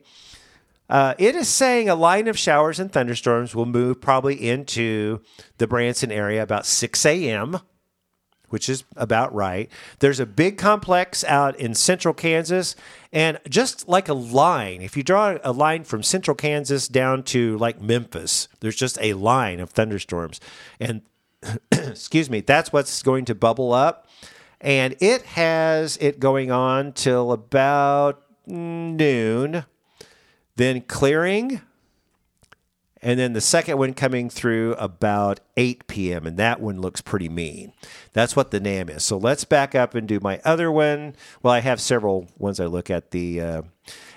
Uh, 0.89 1.15
it 1.19 1.37
is 1.37 1.49
saying 1.49 1.89
a 1.89 1.95
line 1.95 2.27
of 2.27 2.37
showers 2.37 2.81
and 2.81 2.93
thunderstorms 2.93 3.55
will 3.55 3.67
move 3.67 4.01
probably 4.01 4.49
into 4.49 5.21
the 5.59 5.69
Branson 5.69 6.11
area 6.11 6.43
about 6.43 6.67
6 6.67 7.07
a.m 7.07 7.61
which 8.51 8.69
is 8.69 8.85
about 8.97 9.35
right. 9.35 9.71
There's 10.01 10.21
a 10.21 10.27
big 10.27 10.59
complex 10.59 11.25
out 11.25 11.59
in 11.59 11.75
central 11.75 12.15
Kansas, 12.15 12.77
and 13.13 13.39
just 13.49 13.89
like 13.89 14.09
a 14.09 14.15
line, 14.15 14.83
if 14.83 14.97
you 14.97 15.03
draw 15.03 15.39
a 15.43 15.53
line 15.53 15.85
from 15.85 16.03
central 16.03 16.35
Kansas 16.35 16.87
down 16.87 17.23
to 17.25 17.57
like 17.59 17.81
Memphis, 17.81 18.49
there's 18.61 18.77
just 18.77 18.99
a 19.01 19.15
line 19.15 19.59
of 19.59 19.71
thunderstorms. 19.71 20.41
And 20.79 21.03
excuse 21.73 22.29
me, 22.29 22.41
that's 22.41 22.73
what's 22.73 23.03
going 23.03 23.25
to 23.27 23.35
bubble 23.35 23.73
up. 23.73 24.07
And 24.61 24.95
it 25.01 25.23
has 25.23 25.97
it 25.99 26.21
going 26.21 26.51
on 26.51 26.93
till 26.93 27.33
about 27.33 28.23
noon, 28.47 29.65
then 30.57 30.83
clearing 30.83 31.63
and 33.03 33.19
then 33.19 33.33
the 33.33 33.41
second 33.41 33.79
one 33.79 33.95
coming 33.95 34.29
through 34.29 34.75
about 34.75 35.41
8 35.57 35.87
p.m. 35.87 36.27
and 36.27 36.37
that 36.37 36.61
one 36.61 36.81
looks 36.81 37.01
pretty 37.01 37.29
mean. 37.29 37.73
That's 38.13 38.37
what 38.37 38.51
the 38.51 38.61
NAM 38.61 38.91
is. 38.91 39.03
So 39.05 39.17
let's 39.17 39.45
back 39.45 39.75
up 39.75 39.95
and 39.95 40.07
do 40.07 40.21
my 40.21 40.41
other 40.45 40.71
one. 40.71 41.15
Well, 41.43 41.55
I 41.55 41.61
have 41.61 41.81
several 41.81 42.29
ones 42.37 42.61
I 42.61 42.67
look 42.67 42.91
at. 42.91 43.11
The 43.11 43.41
uh, 43.41 43.63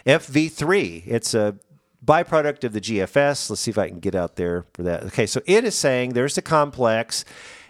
FV3. 0.05 1.03
It's 1.05 1.33
a 1.33 1.55
byproduct 2.05 2.65
of 2.65 2.73
the 2.73 2.81
GFS. 2.81 3.49
Let's 3.49 3.61
see 3.61 3.71
if 3.71 3.77
I 3.77 3.87
can 3.87 3.99
get 3.99 4.15
out 4.15 4.35
there 4.35 4.65
for 4.73 4.83
that. 4.83 5.03
Okay, 5.03 5.25
so 5.25 5.41
it 5.45 5.63
is 5.63 5.75
saying 5.75 6.11
there's 6.11 6.35
the 6.35 6.41
complex. 6.41 7.23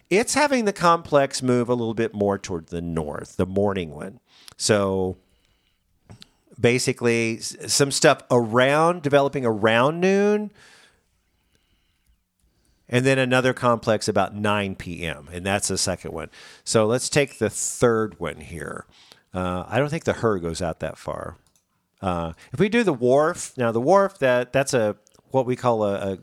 It's 0.10 0.34
having 0.34 0.65
the 0.65 0.73
complex 0.73 1.43
move 1.43 1.69
a 1.69 1.76
little 1.76 1.93
bit 1.93 2.13
more 2.13 2.39
toward 2.39 2.67
the 2.67 2.82
north, 2.82 3.38
the 3.38 3.45
morning 3.45 3.91
one. 3.91 4.19
So 4.58 5.17
basically, 6.60 7.39
some 7.39 7.91
stuff 7.91 8.23
around 8.32 9.04
developing 9.04 9.45
around 9.45 9.99
noon 9.99 10.52
and 12.93 13.08
then 13.08 13.17
another 13.17 13.53
complex 13.53 14.08
about 14.08 14.36
9 14.36 14.75
p.m. 14.75 15.27
and 15.34 15.43
that's 15.43 15.67
the 15.67 15.79
second 15.79 16.13
one. 16.13 16.29
So 16.63 16.86
let's 16.86 17.10
take 17.10 17.39
the 17.39 17.49
third 17.49 18.19
one 18.19 18.38
here. 18.38 18.86
Uh, 19.34 19.65
I 19.67 19.79
don't 19.79 19.89
think 19.89 20.03
the 20.03 20.13
HRRR 20.13 20.43
goes 20.43 20.62
out 20.62 20.79
that 20.82 20.99
far. 20.99 21.38
Uh, 22.03 22.34
if 22.53 22.60
we 22.60 22.69
do 22.69 22.84
the 22.84 22.93
WRF 22.93 23.58
now, 23.58 23.71
the 23.71 23.82
WRF 23.82 24.19
that 24.19 24.53
that's 24.53 24.75
a 24.75 24.95
what 25.32 25.47
we 25.47 25.56
call 25.56 25.84
a, 25.84 26.13
a 26.13 26.17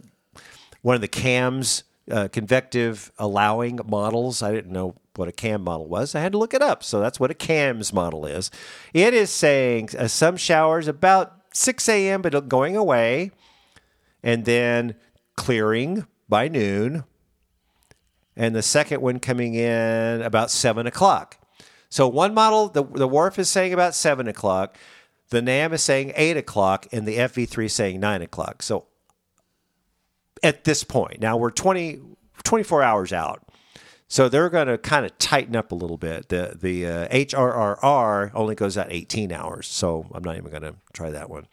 one 0.83 0.95
of 0.95 1.01
the 1.01 1.09
cams 1.09 1.83
uh, 2.09 2.29
convective 2.29 3.11
allowing 3.19 3.81
models. 3.85 4.41
I 4.41 4.53
didn't 4.53 4.71
know 4.71 4.95
what 5.17 5.27
a 5.27 5.33
cam 5.33 5.63
model 5.63 5.89
was. 5.89 6.15
I 6.15 6.21
had 6.21 6.33
to 6.33 6.39
look 6.39 6.55
it 6.55 6.63
up. 6.63 6.85
So 6.85 7.01
that's 7.01 7.19
what 7.19 7.33
a 7.33 7.35
cams 7.35 7.93
model 7.93 8.27
is. 8.27 8.49
It 8.95 9.13
is 9.13 9.31
saying 9.31 9.89
uh, 9.99 10.07
some 10.07 10.37
showers 10.37 10.87
about 10.87 11.35
6 11.53 11.89
a.m. 11.89 12.23
but 12.23 12.49
going 12.49 12.77
away, 12.77 13.33
and 14.23 14.45
then 14.45 14.95
clearing 15.37 16.07
by 16.31 16.49
noon, 16.49 17.05
and 18.37 18.55
the 18.55 18.63
second 18.63 19.03
one 19.03 19.19
coming 19.19 19.55
in 19.55 20.23
about 20.23 20.51
seven 20.51 20.87
o'clock. 20.87 21.37
So 21.91 22.09
one 22.09 22.33
model, 22.33 22.69
the 22.69 22.85
the 22.85 23.09
WRF 23.09 23.39
is 23.39 23.51
saying 23.51 23.75
about 23.75 23.95
seven 23.95 24.29
o'clock, 24.29 24.79
the 25.31 25.43
NAM 25.43 25.73
is 25.73 25.83
saying 25.83 26.13
eight 26.17 26.37
o'clock, 26.37 26.87
and 26.93 27.07
the 27.07 27.17
FV3 27.19 27.67
is 27.67 27.75
saying 27.75 28.01
nine 28.01 28.23
o'clock. 28.23 28.63
So 28.63 28.87
at 30.43 30.65
this 30.65 30.85
point, 30.85 31.21
now 31.21 31.37
we're 31.37 31.51
20, 31.51 32.01
24 32.45 32.83
hours 32.83 33.13
out. 33.13 33.47
So 34.09 34.29
they're 34.29 34.49
going 34.49 34.67
to 34.67 34.77
kind 34.77 35.07
of 35.07 35.17
tighten 35.19 35.55
up 35.55 35.71
a 35.71 35.77
little 35.77 35.97
bit. 35.97 36.31
The 36.31 36.57
the 36.61 36.87
uh, 36.87 37.09
HRRR 37.09 38.33
only 38.35 38.57
goes 38.57 38.77
out 38.77 38.89
18 38.91 39.31
hours, 39.31 39.69
so 39.69 40.07
I'm 40.13 40.25
not 40.25 40.37
even 40.37 40.51
going 40.51 40.63
to 40.63 40.75
try 40.93 41.11
that 41.11 41.31
one. 41.31 41.47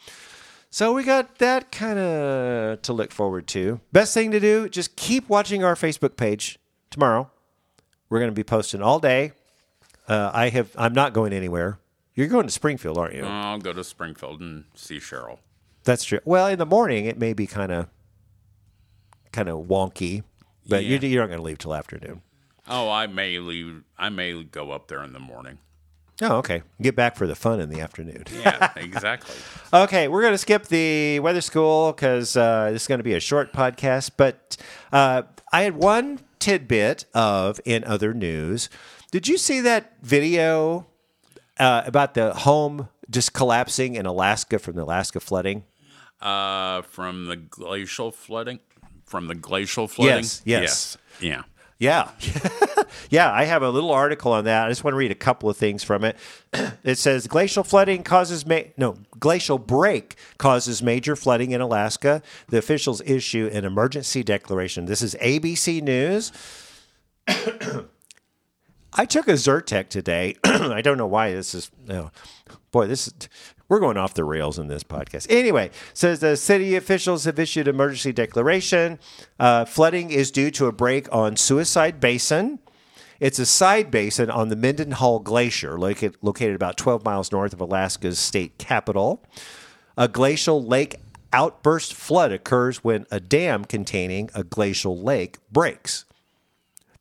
So 0.78 0.94
we 0.94 1.04
got 1.04 1.40
that 1.40 1.72
kind 1.72 1.98
of 1.98 2.84
to 2.84 2.94
look 2.94 3.12
forward 3.12 3.48
to. 3.48 3.80
Best 3.92 4.14
thing 4.14 4.30
to 4.30 4.40
do, 4.40 4.70
just 4.70 4.96
keep 4.96 5.28
watching 5.28 5.64
our 5.64 5.74
Facebook 5.74 6.18
page 6.18 6.60
tomorrow. 6.92 7.32
We're 8.10 8.20
going 8.20 8.30
to 8.30 8.36
be 8.36 8.44
posting 8.44 8.84
all 8.84 9.00
day. 9.00 9.32
Uh, 10.08 10.30
I 10.32 10.50
have. 10.50 10.70
I'm 10.78 10.94
not 10.94 11.14
going 11.14 11.34
anywhere. 11.34 11.80
You're 12.14 12.28
going 12.28 12.46
to 12.46 12.52
Springfield, 12.52 12.96
aren't 12.96 13.16
you? 13.16 13.26
I'll 13.26 13.58
go 13.58 13.74
to 13.74 13.84
Springfield 13.84 14.40
and 14.40 14.66
see 14.76 14.98
Cheryl. 14.98 15.40
That's 15.84 16.04
true. 16.04 16.20
Well, 16.26 16.46
in 16.46 16.60
the 16.60 16.66
morning 16.68 17.06
it 17.06 17.18
may 17.18 17.34
be 17.34 17.48
kind 17.48 17.72
of 17.72 17.88
kind 19.32 19.50
of 19.50 19.66
wonky, 19.66 20.22
but 20.70 20.84
Yeah. 20.84 21.00
you, 21.00 21.10
you're 21.10 21.24
not 21.24 21.30
going 21.30 21.40
to 21.40 21.44
leave 21.44 21.58
till 21.58 21.74
afternoon. 21.74 22.22
Oh, 22.68 22.88
I 22.88 23.08
may 23.08 23.40
leave. 23.40 23.82
I 23.98 24.10
may 24.10 24.44
go 24.44 24.70
up 24.70 24.90
there 24.90 25.04
in 25.04 25.14
the 25.14 25.20
morning. 25.20 25.58
Oh, 26.22 26.38
okay. 26.38 26.64
Get 26.82 26.96
back 26.96 27.16
for 27.16 27.28
the 27.28 27.36
fun 27.36 27.60
in 27.60 27.70
the 27.70 27.80
afternoon. 27.80 28.24
Yeah, 28.34 28.72
exactly. 28.76 29.36
Okay, 29.72 30.08
we're 30.08 30.22
going 30.22 30.34
to 30.34 30.38
skip 30.40 30.66
the 30.66 31.20
weather 31.20 31.42
school 31.42 31.92
because 31.92 32.36
uh, 32.36 32.72
this 32.72 32.84
is 32.84 32.88
going 32.88 33.00
to 33.00 33.04
be 33.04 33.14
a 33.14 33.20
short 33.20 33.54
podcast. 33.54 34.12
But 34.18 34.58
uh, 34.92 35.24
I 35.54 35.62
had 35.62 35.76
one 35.76 36.20
tidbit 36.40 37.06
of 37.14 37.60
in 37.66 37.84
other 37.84 38.14
news. 38.14 38.70
Did 39.12 39.28
you 39.28 39.38
see 39.38 39.62
that 39.62 39.94
video 40.02 40.88
uh, 41.60 41.84
about 41.86 42.16
the 42.16 42.34
home 42.34 42.90
just 43.10 43.34
collapsing 43.34 43.96
in 43.96 44.06
Alaska 44.06 44.60
from 44.60 44.76
the 44.76 44.84
Alaska 44.84 45.20
flooding? 45.20 45.66
Uh, 46.20 46.82
from 46.82 47.28
the 47.28 47.36
glacial 47.36 48.12
flooding. 48.12 48.60
From 49.06 49.28
the 49.28 49.36
glacial 49.36 49.88
flooding. 49.88 50.16
Yes, 50.16 50.42
yes. 50.46 50.98
Yeah. 51.22 51.44
Yeah. 51.80 52.10
yeah, 53.10 53.32
I 53.32 53.44
have 53.46 53.62
a 53.62 53.70
little 53.70 53.92
article 53.92 54.32
on 54.32 54.46
that. 54.46 54.66
I 54.66 54.70
just 54.70 54.84
want 54.84 54.94
to 54.94 54.98
read 54.98 55.12
a 55.12 55.16
couple 55.16 55.50
of 55.50 55.58
things 55.58 55.84
from 55.84 56.04
it. 56.04 56.18
It 56.84 56.98
says 56.98 57.28
glacial 57.28 57.64
flooding 57.66 58.04
causes 58.04 58.46
ma- 58.46 58.62
no, 58.78 58.96
glacial 59.20 59.58
break 59.58 60.16
causes 60.38 60.82
major 60.82 61.18
flooding 61.18 61.52
in 61.52 61.60
Alaska. 61.60 62.22
The 62.48 62.58
officials 62.58 63.02
issue 63.02 63.50
an 63.52 63.66
emergency 63.66 64.24
declaration. 64.24 64.86
This 64.86 65.02
is 65.02 65.14
ABC 65.16 65.82
News. 65.82 66.32
I 67.28 69.06
took 69.06 69.28
a 69.28 69.34
Zyrtec 69.34 69.90
today. 69.90 70.38
I 70.46 70.82
don't 70.82 70.98
know 70.98 71.08
why 71.08 71.34
this 71.34 71.54
is. 71.54 71.70
Boy, 72.72 72.88
this 72.88 73.08
is. 73.08 73.14
We're 73.70 73.80
going 73.80 73.98
off 73.98 74.14
the 74.14 74.24
rails 74.24 74.58
in 74.58 74.68
this 74.68 74.84
podcast. 74.84 75.28
Anyway, 75.30 75.72
says 75.94 76.20
the 76.20 76.38
city 76.38 76.76
officials 76.76 77.26
have 77.26 77.38
issued 77.38 77.68
emergency 77.68 78.14
declaration. 78.14 78.98
Uh, 79.40 79.66
flooding 79.66 80.10
is 80.10 80.32
due 80.32 80.52
to 80.52 80.68
a 80.68 80.72
break 80.72 81.14
on 81.14 81.36
Suicide 81.36 82.00
Basin. 82.00 82.60
It's 83.20 83.40
a 83.40 83.46
side 83.46 83.90
basin 83.90 84.30
on 84.30 84.50
the 84.50 84.56
Mendenhall 84.56 85.20
Glacier, 85.20 85.78
located, 85.78 86.18
located 86.22 86.56
about 86.56 86.78
12 86.78 87.04
miles 87.04 87.32
north 87.32 87.52
of 87.52 87.60
Alaska's 87.60 88.20
state 88.20 88.58
capital. 88.58 89.24
A 89.98 90.08
glacial 90.08 90.64
lake 90.64 90.98
outburst 91.34 91.94
flood 91.94 92.32
occurs 92.32 92.84
when 92.84 93.06
a 93.12 93.20
dam 93.20 93.66
containing 93.66 94.30
a 94.36 94.44
glacial 94.44 95.02
lake 95.02 95.40
breaks. 95.52 96.06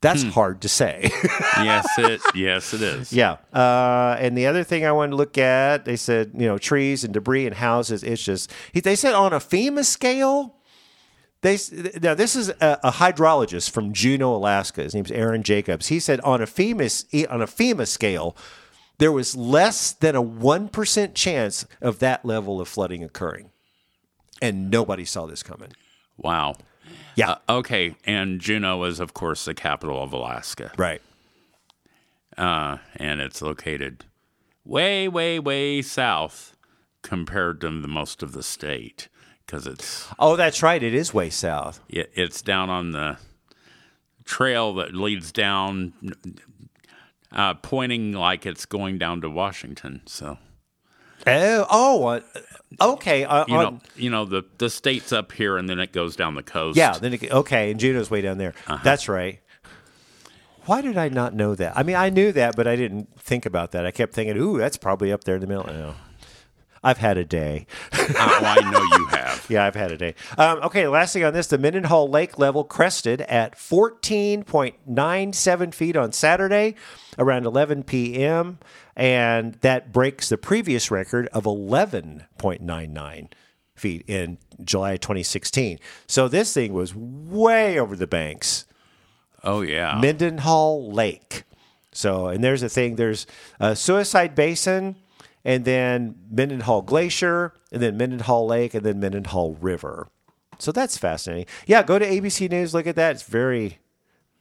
That's 0.00 0.22
hard 0.22 0.60
to 0.62 0.68
say. 0.68 1.10
yes, 1.56 1.86
it 1.98 2.20
yes 2.34 2.74
it 2.74 2.82
is. 2.82 3.12
yeah. 3.12 3.36
Uh, 3.52 4.16
and 4.18 4.36
the 4.36 4.46
other 4.46 4.62
thing 4.62 4.84
I 4.84 4.92
wanted 4.92 5.10
to 5.10 5.16
look 5.16 5.38
at, 5.38 5.84
they 5.84 5.96
said, 5.96 6.32
you 6.34 6.46
know, 6.46 6.58
trees 6.58 7.02
and 7.02 7.14
debris 7.14 7.46
and 7.46 7.56
houses. 7.56 8.04
It's 8.04 8.22
just, 8.22 8.52
they 8.74 8.96
said 8.96 9.14
on 9.14 9.32
a 9.32 9.38
FEMA 9.38 9.84
scale, 9.84 10.56
they 11.42 11.58
now 12.00 12.14
this 12.14 12.34
is 12.34 12.48
a, 12.48 12.78
a 12.82 12.92
hydrologist 12.92 13.70
from 13.70 13.92
Juneau, 13.92 14.34
Alaska. 14.34 14.82
His 14.82 14.94
name's 14.94 15.12
Aaron 15.12 15.42
Jacobs. 15.42 15.88
He 15.88 16.00
said 16.00 16.20
on 16.20 16.40
a 16.40 16.46
FEMA 16.46 17.28
on 17.30 17.42
a 17.42 17.46
FEMA 17.46 17.86
scale, 17.86 18.36
there 18.98 19.12
was 19.12 19.36
less 19.36 19.92
than 19.92 20.14
a 20.16 20.22
one 20.22 20.68
percent 20.68 21.14
chance 21.14 21.66
of 21.80 21.98
that 22.00 22.24
level 22.24 22.60
of 22.60 22.68
flooding 22.68 23.04
occurring, 23.04 23.50
and 24.40 24.70
nobody 24.70 25.04
saw 25.04 25.26
this 25.26 25.42
coming. 25.42 25.72
Wow. 26.16 26.54
Yeah, 27.16 27.30
Uh, 27.48 27.58
okay, 27.58 27.96
and 28.04 28.40
Juneau 28.40 28.84
is 28.84 29.00
of 29.00 29.12
course 29.14 29.44
the 29.46 29.54
capital 29.54 30.02
of 30.02 30.12
Alaska. 30.12 30.70
right. 30.76 31.02
uh, 32.38 32.78
and 32.96 33.20
it's 33.20 33.40
located 33.42 34.04
way, 34.64 35.08
way, 35.08 35.38
way 35.38 35.80
south 35.82 36.56
compared 37.02 37.60
to 37.62 37.80
the 37.80 37.88
most 37.88 38.22
of 38.22 38.32
the 38.32 38.42
state 38.42 39.08
because 39.46 39.66
it's 39.66 40.08
Oh, 40.18 40.36
that's 40.36 40.62
right. 40.62 40.82
It 40.82 40.92
is 40.94 41.14
way 41.14 41.30
south. 41.30 41.80
it, 41.88 42.10
it's 42.14 42.42
down 42.42 42.68
on 42.68 42.90
the 42.92 43.16
trail 44.24 44.74
that 44.74 44.92
leads 44.94 45.30
down, 45.32 45.92
uh, 47.32 47.54
pointing 47.54 48.12
like 48.12 48.44
it's 48.44 48.66
going 48.66 48.98
down 48.98 49.20
to 49.20 49.30
Washington. 49.30 50.02
So 50.06 50.38
Oh, 51.26 51.66
oh, 51.70 52.06
uh, 52.06 52.20
okay. 52.80 53.24
Uh, 53.24 53.44
you 53.48 53.56
on- 53.56 53.62
know, 53.64 53.80
you 53.96 54.10
know 54.10 54.24
the 54.24 54.44
the 54.58 54.70
state's 54.70 55.12
up 55.12 55.32
here, 55.32 55.56
and 55.56 55.68
then 55.68 55.78
it 55.80 55.92
goes 55.92 56.16
down 56.16 56.34
the 56.34 56.42
coast. 56.42 56.76
Yeah, 56.76 56.92
then 56.98 57.14
it, 57.14 57.30
okay, 57.30 57.70
and 57.70 57.80
Juneau's 57.80 58.10
way 58.10 58.20
down 58.20 58.38
there. 58.38 58.54
Uh-huh. 58.66 58.78
That's 58.84 59.08
right. 59.08 59.40
Why 60.66 60.80
did 60.80 60.98
I 60.98 61.08
not 61.08 61.32
know 61.32 61.54
that? 61.54 61.76
I 61.76 61.84
mean, 61.84 61.94
I 61.94 62.10
knew 62.10 62.32
that, 62.32 62.56
but 62.56 62.66
I 62.66 62.74
didn't 62.74 63.20
think 63.20 63.46
about 63.46 63.70
that. 63.72 63.86
I 63.86 63.90
kept 63.92 64.14
thinking, 64.14 64.36
"Ooh, 64.36 64.58
that's 64.58 64.76
probably 64.76 65.12
up 65.12 65.24
there 65.24 65.36
in 65.36 65.40
the 65.40 65.46
middle." 65.46 65.94
I've 66.86 66.98
had 66.98 67.18
a 67.18 67.24
day. 67.24 67.66
Well, 67.92 68.06
I 68.16 68.60
know 68.70 68.80
you 68.80 69.06
have. 69.06 69.26
Yeah, 69.48 69.64
I've 69.64 69.76
had 69.76 69.92
a 69.92 69.96
day. 69.96 70.16
Um, 70.38 70.58
okay, 70.64 70.88
last 70.88 71.12
thing 71.12 71.22
on 71.22 71.32
this: 71.32 71.46
the 71.48 71.58
Mendenhall 71.58 72.08
Lake 72.08 72.36
level 72.38 72.64
crested 72.64 73.20
at 73.22 73.56
14.97 73.56 75.74
feet 75.74 75.96
on 75.96 76.12
Saturday, 76.12 76.74
around 77.18 77.46
11 77.46 77.84
p.m., 77.84 78.58
and 78.96 79.54
that 79.60 79.92
breaks 79.92 80.28
the 80.28 80.38
previous 80.38 80.90
record 80.90 81.28
of 81.28 81.44
11.99 81.44 83.28
feet 83.76 84.04
in 84.08 84.38
July 84.64 84.96
2016. 84.96 85.78
So 86.06 86.26
this 86.28 86.54
thing 86.54 86.72
was 86.72 86.94
way 86.94 87.78
over 87.78 87.94
the 87.94 88.08
banks. 88.08 88.64
Oh 89.44 89.60
yeah. 89.60 89.98
Mendenhall 90.00 90.90
Lake. 90.90 91.44
So, 91.92 92.26
and 92.26 92.42
there's 92.44 92.62
a 92.62 92.68
thing. 92.68 92.96
There's 92.96 93.26
a 93.60 93.76
Suicide 93.76 94.34
Basin, 94.34 94.96
and 95.46 95.64
then 95.64 96.16
Mendenhall 96.28 96.82
Glacier, 96.82 97.54
and 97.70 97.80
then 97.80 97.96
Mendenhall 97.96 98.48
Lake, 98.48 98.74
and 98.74 98.84
then 98.84 98.98
Mendenhall 98.98 99.54
River. 99.54 100.08
So 100.58 100.72
that's 100.72 100.98
fascinating. 100.98 101.46
Yeah, 101.66 101.84
go 101.84 102.00
to 102.00 102.04
ABC 102.04 102.50
News. 102.50 102.74
Look 102.74 102.88
at 102.88 102.96
that. 102.96 103.12
It's 103.12 103.22
very, 103.22 103.78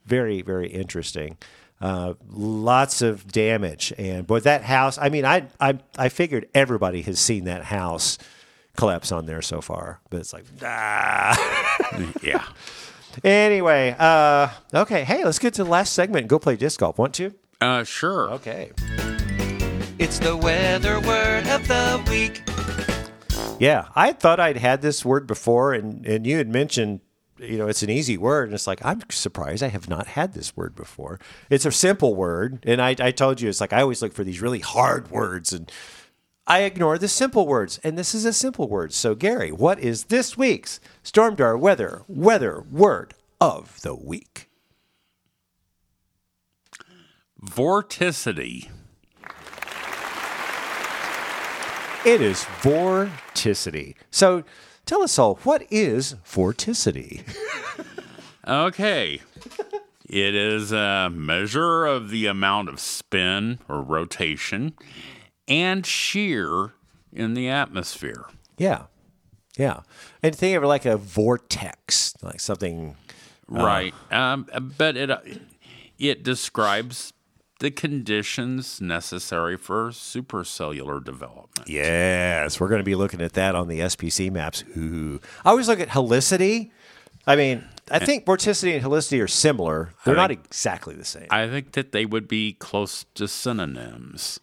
very, 0.03 0.41
very 0.41 0.67
interesting. 0.67 1.37
Uh, 1.79 2.15
lots 2.27 3.03
of 3.03 3.27
damage, 3.27 3.93
and 3.99 4.25
boy, 4.25 4.39
that 4.39 4.63
house. 4.63 4.97
I 4.97 5.09
mean, 5.09 5.25
I, 5.25 5.45
I, 5.59 5.77
I 5.95 6.09
figured 6.09 6.49
everybody 6.55 7.03
has 7.03 7.19
seen 7.19 7.43
that 7.43 7.65
house 7.65 8.17
collapse 8.75 9.11
on 9.11 9.27
there 9.27 9.43
so 9.43 9.61
far, 9.61 10.01
but 10.09 10.21
it's 10.21 10.33
like, 10.33 10.45
ah. 10.63 12.09
yeah. 12.23 12.45
Anyway, 13.23 13.95
uh, 13.99 14.49
okay. 14.73 15.03
Hey, 15.03 15.23
let's 15.23 15.37
get 15.37 15.53
to 15.55 15.63
the 15.63 15.69
last 15.69 15.93
segment 15.93 16.23
and 16.23 16.29
go 16.29 16.39
play 16.39 16.55
disc 16.55 16.79
golf. 16.79 16.97
Want 16.97 17.13
to? 17.15 17.31
Uh, 17.61 17.83
sure. 17.83 18.31
Okay. 18.31 18.71
It's 20.05 20.19
the 20.19 20.37
weather 20.37 20.99
word 20.99 21.47
of 21.47 21.67
the 21.67 22.05
week. 22.11 22.43
Yeah, 23.59 23.87
I 23.95 24.13
thought 24.13 24.39
I'd 24.39 24.57
had 24.57 24.83
this 24.83 25.03
word 25.03 25.25
before, 25.25 25.73
and, 25.73 26.05
and 26.05 26.27
you 26.27 26.37
had 26.37 26.47
mentioned, 26.47 26.99
you 27.39 27.57
know, 27.57 27.67
it's 27.67 27.81
an 27.81 27.89
easy 27.89 28.15
word. 28.15 28.47
And 28.47 28.53
it's 28.53 28.67
like, 28.67 28.85
I'm 28.85 29.01
surprised 29.09 29.63
I 29.63 29.69
have 29.69 29.89
not 29.89 30.05
had 30.05 30.33
this 30.33 30.55
word 30.55 30.75
before. 30.75 31.19
It's 31.49 31.65
a 31.65 31.71
simple 31.71 32.13
word. 32.13 32.59
And 32.67 32.83
I, 32.83 32.95
I 32.99 33.09
told 33.09 33.41
you, 33.41 33.49
it's 33.49 33.59
like 33.59 33.73
I 33.73 33.81
always 33.81 34.03
look 34.03 34.13
for 34.13 34.23
these 34.23 34.43
really 34.43 34.59
hard 34.59 35.09
words, 35.09 35.51
and 35.51 35.71
I 36.45 36.61
ignore 36.61 36.99
the 36.99 37.07
simple 37.07 37.47
words. 37.47 37.79
And 37.83 37.97
this 37.97 38.13
is 38.13 38.25
a 38.25 38.33
simple 38.33 38.69
word. 38.69 38.93
So, 38.93 39.15
Gary, 39.15 39.51
what 39.51 39.79
is 39.79 40.03
this 40.03 40.37
week's 40.37 40.79
Stormdar 41.03 41.59
Weather 41.59 42.03
weather 42.07 42.63
word 42.69 43.15
of 43.41 43.81
the 43.81 43.95
week? 43.95 44.51
Vorticity. 47.43 48.69
It 52.05 52.21
is 52.21 52.43
vorticity. 52.61 53.95
So, 54.11 54.43
tell 54.85 55.01
us 55.01 55.17
all, 55.17 55.35
what 55.43 55.65
is 55.71 56.15
vorticity? 56.23 57.23
Okay. 58.47 59.21
It 60.07 60.35
is 60.35 60.71
a 60.71 61.09
measure 61.11 61.87
of 61.87 62.11
the 62.11 62.27
amount 62.27 62.69
of 62.69 62.79
spin 62.79 63.57
or 63.67 63.81
rotation 63.81 64.75
and 65.47 65.83
shear 65.83 66.73
in 67.11 67.33
the 67.33 67.49
atmosphere. 67.49 68.25
Yeah. 68.57 68.83
Yeah. 69.57 69.79
And 70.21 70.35
think 70.35 70.55
of 70.57 70.63
it 70.63 70.67
like 70.67 70.85
a 70.85 70.97
vortex, 70.97 72.13
like 72.21 72.39
something. 72.39 72.95
Right. 73.47 73.95
Um, 74.11 74.47
but 74.77 74.95
it 74.95 75.09
uh, 75.09 75.21
it 75.97 76.21
describes 76.21 77.13
the 77.59 77.71
conditions 77.71 78.81
necessary 78.81 79.57
for 79.57 79.89
supercellular 79.89 81.03
development. 81.03 81.67
Yes. 81.67 82.59
We're 82.59 82.67
going 82.67 82.79
to 82.79 82.85
be 82.85 82.95
looking 82.95 83.21
at 83.21 83.33
that 83.33 83.55
on 83.55 83.67
the 83.67 83.79
SPC 83.79 84.31
maps. 84.31 84.63
Ooh. 84.77 85.21
I 85.43 85.49
always 85.51 85.67
look 85.67 85.79
at 85.79 85.89
helicity. 85.89 86.71
I 87.27 87.35
mean, 87.35 87.63
I 87.89 87.99
think 87.99 88.25
vorticity 88.25 88.75
and 88.75 88.83
helicity 88.83 89.23
are 89.23 89.27
similar. 89.27 89.93
They're 90.03 90.15
not 90.15 90.31
exactly 90.31 90.95
the 90.95 91.05
same. 91.05 91.27
I 91.29 91.47
think 91.47 91.71
that 91.71 91.91
they 91.91 92.05
would 92.05 92.27
be 92.27 92.53
close 92.53 93.05
to 93.15 93.27
synonyms. 93.27 94.39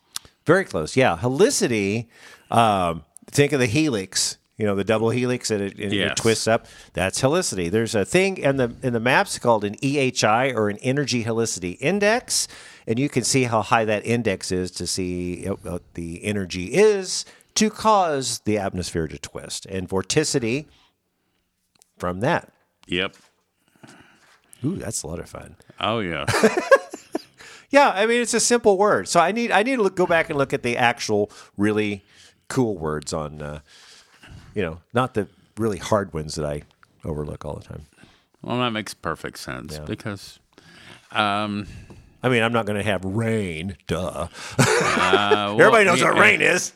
Very 0.47 0.65
close. 0.65 0.97
Yeah. 0.97 1.17
Helicity, 1.17 2.07
um, 2.51 3.05
think 3.27 3.53
of 3.53 3.61
the 3.61 3.67
helix. 3.67 4.39
You 4.59 4.67
know 4.67 4.75
the 4.77 4.85
double 4.85 5.11
helix 5.11 5.51
and 5.51 5.63
it, 5.63 5.79
and 5.79 5.93
it 5.93 6.15
twists 6.15 6.47
up. 6.47 6.67
That's 6.93 7.21
helicity. 7.21 7.69
There's 7.71 7.97
a 7.97 8.05
thing 8.05 8.37
in 8.37 8.59
the 8.59 8.77
in 8.83 8.93
the 8.93 9.01
maps 9.01 9.39
called 9.39 9.65
an 9.65 9.75
EHI 9.77 10.55
or 10.55 10.69
an 10.69 10.77
Energy 10.83 11.25
Helicity 11.25 11.79
Index, 11.81 12.47
and 12.87 12.99
you 12.99 13.09
can 13.09 13.25
see 13.25 13.45
how 13.45 13.63
high 13.63 13.85
that 13.85 14.05
index 14.07 14.51
is 14.53 14.71
to 14.73 14.87
see 14.87 15.45
what 15.47 15.83
the 15.95 16.25
energy 16.25 16.75
is 16.75 17.25
to 17.55 17.69
cause 17.71 18.41
the 18.45 18.59
atmosphere 18.59 19.07
to 19.09 19.19
twist. 19.19 19.67
And 19.67 19.89
vorticity 19.89 20.67
from 21.99 22.21
that. 22.21 22.53
Yep. 22.87 23.15
Ooh, 24.65 24.77
that's 24.77 25.03
a 25.03 25.07
lot 25.07 25.19
of 25.19 25.29
fun. 25.29 25.57
Oh 25.81 25.99
yeah. 26.01 26.27
Yeah, 27.71 27.89
I 27.89 28.05
mean 28.05 28.21
it's 28.21 28.35
a 28.35 28.41
simple 28.41 28.77
word. 28.77 29.09
So 29.09 29.19
I 29.19 29.33
need 29.33 29.51
I 29.51 29.63
need 29.63 29.77
to 29.77 29.83
look, 29.83 29.97
go 29.97 30.07
back 30.07 30.29
and 30.29 30.37
look 30.39 30.53
at 30.53 30.63
the 30.63 30.77
actual 30.77 31.31
really 31.57 32.05
cool 32.49 32.77
words 32.77 33.15
on, 33.15 33.41
uh, 33.41 33.61
you 34.55 34.61
know, 34.61 34.81
not 34.93 35.15
the 35.15 35.27
really 35.57 35.79
hard 35.79 36.13
ones 36.13 36.35
that 36.35 36.45
I 36.45 36.65
overlook 37.03 37.47
all 37.47 37.55
the 37.55 37.65
time. 37.65 37.87
well, 38.43 38.59
that 38.59 38.73
makes 38.73 38.93
perfect 38.93 39.39
sense 39.39 39.73
Yeah. 39.79 39.85
because 39.87 40.39
um, 41.13 41.67
I 42.23 42.29
mean, 42.29 42.43
I'm 42.43 42.53
not 42.53 42.67
going 42.67 42.79
to 42.79 42.85
have 42.85 43.05
rain. 43.05 43.77
Duh. 43.87 44.29
uh, 44.59 44.59
well, 44.59 45.61
Everybody 45.61 45.85
knows 45.85 46.01
yeah, 46.01 46.11
what 46.11 46.19
rain 46.19 46.41
is. 46.41 46.73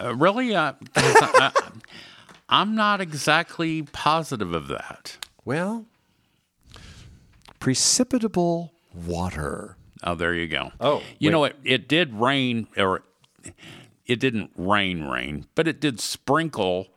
uh, 0.00 0.14
really, 0.14 0.54
uh, 0.54 0.72
I, 0.96 1.52
I'm 2.48 2.74
not 2.74 3.00
exactly 3.00 3.82
positive 3.82 4.52
of 4.52 4.68
that. 4.68 5.16
Well, 5.44 5.86
precipitable 7.60 8.70
water. 8.94 9.76
Oh, 10.02 10.14
there 10.14 10.34
you 10.34 10.48
go. 10.48 10.72
Oh, 10.80 11.02
you 11.18 11.28
wait. 11.28 11.32
know 11.32 11.40
what? 11.40 11.56
It 11.62 11.88
did 11.88 12.14
rain, 12.14 12.66
or 12.76 13.02
it 14.06 14.18
didn't 14.18 14.50
rain, 14.56 15.04
rain, 15.04 15.46
but 15.54 15.68
it 15.68 15.80
did 15.80 16.00
sprinkle 16.00 16.88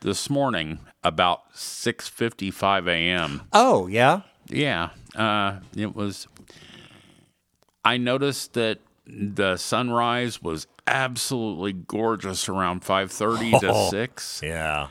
this 0.00 0.28
morning 0.28 0.78
about 1.02 1.52
6:55 1.54 2.88
a.m. 2.88 3.42
Oh, 3.52 3.86
yeah. 3.86 4.20
Yeah, 4.48 4.90
uh, 5.16 5.60
it 5.74 5.96
was. 5.96 6.28
I 7.84 7.96
noticed 7.98 8.54
that 8.54 8.78
the 9.06 9.56
sunrise 9.56 10.40
was 10.42 10.66
absolutely 10.86 11.72
gorgeous 11.72 12.48
around 12.48 12.82
5:30 12.82 13.60
to 13.60 13.88
6 13.90 14.40
Yeah. 14.42 14.88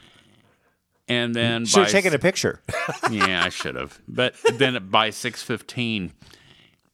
and 1.08 1.36
then 1.36 1.66
Should 1.66 1.76
by 1.78 1.82
have 1.84 1.92
taken 1.92 2.14
a 2.14 2.20
picture. 2.20 2.62
yeah, 3.12 3.44
I 3.44 3.50
should 3.50 3.76
have. 3.76 4.00
But 4.08 4.36
then 4.54 4.88
by 4.90 5.10
6:15 5.10 6.12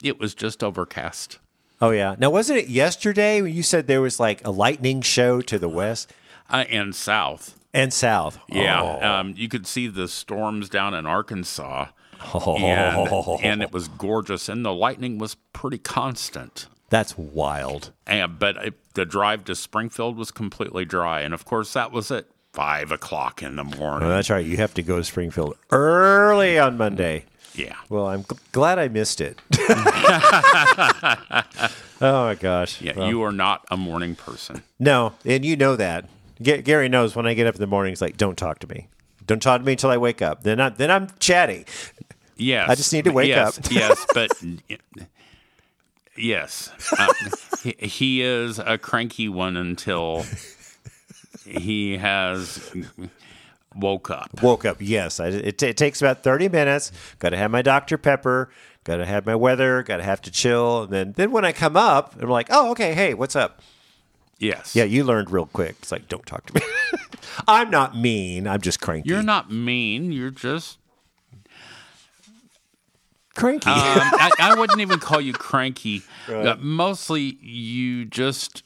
it 0.02 0.20
was 0.20 0.34
just 0.34 0.64
overcast. 0.64 1.40
oh 1.82 1.90
yeah. 1.92 2.16
Now 2.18 2.30
wasn't 2.30 2.60
it 2.60 2.68
yesterday 2.70 3.42
when 3.42 3.54
you 3.54 3.64
said 3.64 3.88
there 3.88 4.02
was 4.02 4.20
like 4.20 4.46
a 4.46 4.52
lightning 4.52 5.02
show 5.02 5.42
to 5.42 5.60
the 5.60 5.70
west 5.70 6.14
Uh, 6.50 6.66
and 6.70 6.96
south. 6.96 7.60
and 7.74 7.94
south? 7.94 8.40
Yeah, 8.48 8.82
Oh. 8.82 9.06
um, 9.20 9.34
you 9.38 9.48
could 9.50 9.68
see 9.68 9.88
the 9.88 10.08
storms 10.08 10.70
down 10.70 10.94
in 10.94 11.06
Arkansas. 11.06 11.88
And, 12.34 13.44
and 13.44 13.62
it 13.64 13.70
oh. 13.72 13.74
was 13.74 13.88
gorgeous, 13.88 14.50
and 14.50 14.66
the 14.66 14.74
lightning 14.74 15.18
was 15.18 15.36
pretty 15.54 15.78
constant. 15.78 16.68
That's 16.90 17.18
wild. 17.18 17.92
And 18.08 18.40
but 18.40 18.58
it, 18.58 18.94
the 18.96 19.06
drive 19.06 19.46
to 19.46 19.56
Springfield 19.56 20.18
was 20.18 20.32
completely 20.32 20.86
dry, 20.86 21.22
and 21.22 21.34
of 21.34 21.46
course 21.46 21.74
that 21.74 21.92
was 21.92 22.12
at 22.12 22.26
five 22.54 22.92
o'clock 22.92 23.44
in 23.44 23.56
the 23.56 23.64
morning. 23.64 24.08
Well, 24.08 24.18
that's 24.18 24.30
right. 24.30 24.46
You 24.46 24.58
have 24.58 24.74
to 24.76 24.84
go 24.84 24.98
to 24.98 25.04
Springfield 25.04 25.56
early 25.72 26.58
on 26.58 26.78
Monday. 26.78 27.26
yeah, 27.54 27.76
Well, 27.90 28.08
I'm 28.08 28.24
g- 28.24 28.36
glad 28.52 28.80
I 28.80 28.88
missed 28.88 29.22
it. 29.22 29.40
oh 32.02 32.26
my 32.26 32.36
gosh. 32.40 32.82
yeah. 32.82 32.94
Well, 32.96 33.08
you 33.08 33.22
are 33.24 33.32
not 33.32 33.66
a 33.70 33.78
morning 33.78 34.16
person. 34.16 34.64
no, 34.80 35.14
and 35.26 35.46
you 35.46 35.56
know 35.56 35.76
that. 35.76 36.10
Ga- 36.42 36.62
Gary 36.62 36.90
knows 36.90 37.16
when 37.16 37.28
I 37.28 37.34
get 37.34 37.48
up 37.48 37.56
in 37.56 37.62
the 37.62 37.68
morning, 37.68 37.92
he's 37.92 38.02
like, 38.02 38.18
"Don't 38.18 38.38
talk 38.38 38.60
to 38.60 38.68
me. 38.68 38.88
Don't 39.28 39.42
talk 39.42 39.62
to 39.62 39.66
me 39.66 39.74
until 39.74 39.92
I 39.92 39.98
wake 39.98 40.22
up. 40.22 40.44
Then 40.44 40.60
I 40.60 40.70
then 40.70 40.90
I'm 40.90 41.08
chatty." 41.20 41.66
Yes, 42.40 42.70
I 42.70 42.76
just 42.76 42.92
need 42.94 43.06
to 43.06 43.12
wake 43.12 43.28
yes, 43.28 43.58
up. 43.60 43.72
yes, 43.72 44.06
but 44.14 44.32
yes, 46.18 46.72
uh, 46.98 47.14
he, 47.62 47.76
he 47.80 48.22
is 48.22 48.60
a 48.60 48.78
cranky 48.78 49.30
one 49.30 49.58
until 49.58 50.26
he 51.46 51.98
has 51.98 52.74
woke 53.76 54.10
up. 54.10 54.42
Woke 54.42 54.66
up. 54.66 54.78
Yes, 54.80 55.20
I, 55.20 55.28
it, 55.28 55.62
it 55.62 55.78
takes 55.78 56.02
about 56.02 56.24
thirty 56.24 56.50
minutes. 56.50 56.92
Got 57.20 57.30
to 57.30 57.38
have 57.38 57.52
my 57.52 57.62
Dr 57.62 57.98
Pepper. 57.98 58.50
Got 58.86 58.98
to 58.98 59.06
have 59.06 59.26
my 59.26 59.36
weather. 59.36 59.84
Got 59.84 59.98
to 59.98 60.04
have 60.04 60.22
to 60.22 60.32
chill. 60.32 60.84
And 60.84 60.94
then 60.94 61.14
then 61.14 61.32
when 61.32 61.46
I 61.46 61.52
come 61.52 61.76
up, 61.76 62.16
I'm 62.20 62.30
like, 62.30 62.48
"Oh, 62.50 62.72
okay. 62.72 62.94
Hey, 62.94 63.14
what's 63.14 63.36
up?" 63.36 63.62
Yes, 64.40 64.74
Yeah, 64.74 64.86
you 64.86 65.04
learned 65.04 65.32
real 65.32 65.48
quick. 65.48 65.76
It's 65.82 65.92
like, 65.92 66.08
don't 66.08 66.26
talk 66.26 66.46
to 66.46 66.54
me. 66.56 66.62
I'm 67.48 67.70
not 67.70 67.98
mean. 67.98 68.48
I'm 68.48 68.62
just 68.62 68.80
cranky. 68.80 69.10
You're 69.10 69.22
not 69.22 69.52
mean. 69.52 70.14
You're 70.14 70.32
just. 70.32 70.78
Cranky. 73.40 73.70
Um, 73.70 73.76
I, 73.78 74.32
I 74.40 74.60
wouldn't 74.60 74.82
even 74.82 75.00
call 75.00 75.22
you 75.22 75.34
cranky. 75.34 76.04
Uh, 76.28 76.56
mostly, 76.60 77.38
you 77.42 78.06
just 78.06 78.64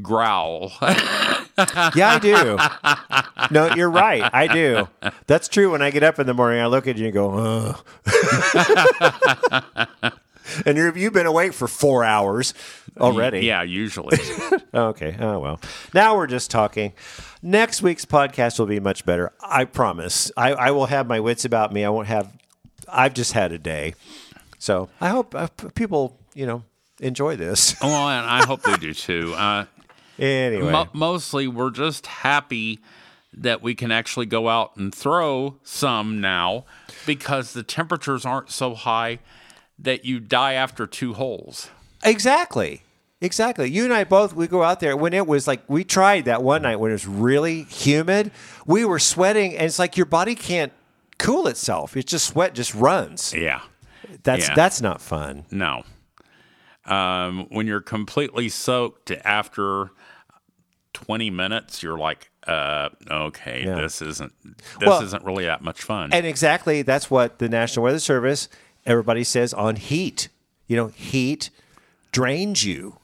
growl. 0.00 0.72
yeah, 0.82 1.44
I 1.56 2.18
do. 2.20 2.58
No, 3.50 3.74
you're 3.74 3.90
right. 3.90 4.28
I 4.32 4.46
do. 4.46 4.88
That's 5.26 5.48
true. 5.48 5.72
When 5.72 5.82
I 5.82 5.90
get 5.90 6.02
up 6.02 6.18
in 6.18 6.26
the 6.26 6.34
morning, 6.34 6.60
I 6.60 6.66
look 6.66 6.86
at 6.86 6.96
you 6.96 7.06
and 7.06 7.14
go, 7.14 7.76
Ugh. 8.06 9.62
and 10.66 10.76
you're, 10.76 10.96
you've 10.96 11.12
been 11.12 11.26
awake 11.26 11.52
for 11.52 11.68
four 11.68 12.04
hours 12.04 12.54
already. 12.98 13.40
yeah, 13.40 13.62
usually. 13.62 14.18
Okay. 14.72 15.16
Oh, 15.18 15.38
well. 15.38 15.60
Now 15.94 16.16
we're 16.16 16.26
just 16.26 16.50
talking. 16.50 16.92
Next 17.42 17.82
week's 17.82 18.04
podcast 18.04 18.58
will 18.58 18.66
be 18.66 18.80
much 18.80 19.04
better. 19.04 19.32
I 19.40 19.64
promise. 19.64 20.30
I, 20.36 20.52
I 20.52 20.70
will 20.70 20.86
have 20.86 21.06
my 21.06 21.20
wits 21.20 21.44
about 21.44 21.72
me. 21.72 21.84
I 21.84 21.88
won't 21.88 22.08
have, 22.08 22.32
I've 22.90 23.14
just 23.14 23.32
had 23.32 23.52
a 23.52 23.58
day. 23.58 23.94
So 24.58 24.88
I 25.00 25.08
hope 25.08 25.34
uh, 25.34 25.48
people, 25.74 26.18
you 26.34 26.46
know, 26.46 26.64
enjoy 27.00 27.36
this. 27.36 27.76
well, 27.80 28.08
and 28.08 28.26
I 28.26 28.44
hope 28.44 28.62
they 28.62 28.76
do 28.76 28.92
too. 28.92 29.34
Uh, 29.34 29.66
anyway. 30.18 30.72
Mo- 30.72 30.88
mostly, 30.92 31.46
we're 31.48 31.70
just 31.70 32.06
happy 32.06 32.80
that 33.32 33.62
we 33.62 33.74
can 33.74 33.92
actually 33.92 34.26
go 34.26 34.48
out 34.48 34.76
and 34.76 34.94
throw 34.94 35.56
some 35.62 36.20
now 36.20 36.64
because 37.06 37.52
the 37.52 37.62
temperatures 37.62 38.24
aren't 38.24 38.50
so 38.50 38.74
high 38.74 39.20
that 39.78 40.04
you 40.04 40.18
die 40.18 40.54
after 40.54 40.86
two 40.86 41.14
holes. 41.14 41.70
Exactly. 42.04 42.82
Exactly. 43.20 43.68
You 43.70 43.84
and 43.84 43.92
I 43.92 44.04
both, 44.04 44.32
we 44.32 44.46
go 44.46 44.62
out 44.62 44.80
there 44.80 44.96
when 44.96 45.12
it 45.12 45.26
was 45.26 45.46
like, 45.46 45.62
we 45.68 45.82
tried 45.84 46.26
that 46.26 46.42
one 46.42 46.62
night 46.62 46.76
when 46.76 46.90
it 46.90 46.94
was 46.94 47.06
really 47.06 47.64
humid. 47.64 48.30
We 48.64 48.84
were 48.84 49.00
sweating, 49.00 49.54
and 49.56 49.66
it's 49.66 49.78
like 49.78 49.96
your 49.96 50.06
body 50.06 50.36
can't 50.36 50.72
cool 51.18 51.46
itself. 51.48 51.96
It's 51.96 52.10
just 52.10 52.26
sweat 52.28 52.54
just 52.54 52.74
runs. 52.74 53.34
Yeah. 53.34 53.60
That's 54.22 54.48
Yeah. 54.48 54.54
that's 54.54 54.80
not 54.80 55.00
fun. 55.00 55.44
No. 55.50 55.84
Um, 56.84 57.46
when 57.50 57.66
you're 57.66 57.80
completely 57.82 58.48
soaked 58.48 59.10
after 59.24 59.90
20 60.94 61.28
minutes, 61.30 61.82
you're 61.82 61.98
like, 61.98 62.30
uh, 62.46 62.88
okay, 63.10 63.64
Yeah. 63.66 63.76
this 63.82 64.00
isn't 64.00 64.32
this 64.80 64.86
Well- 64.88 65.02
isn't 65.02 65.22
really 65.24 65.44
that 65.44 65.62
much 65.62 65.82
fun. 65.82 66.10
And 66.12 66.24
exactly 66.24 66.82
that's 66.82 67.10
what 67.10 67.38
the 67.40 67.48
National 67.48 67.84
Weather 67.84 67.98
Service, 67.98 68.48
everybody 68.86 69.22
says 69.24 69.52
on 69.52 69.76
heat. 69.76 70.28
You 70.66 70.76
know, 70.76 70.86
heat 70.88 71.50
drains 72.12 72.64
you. 72.64 72.98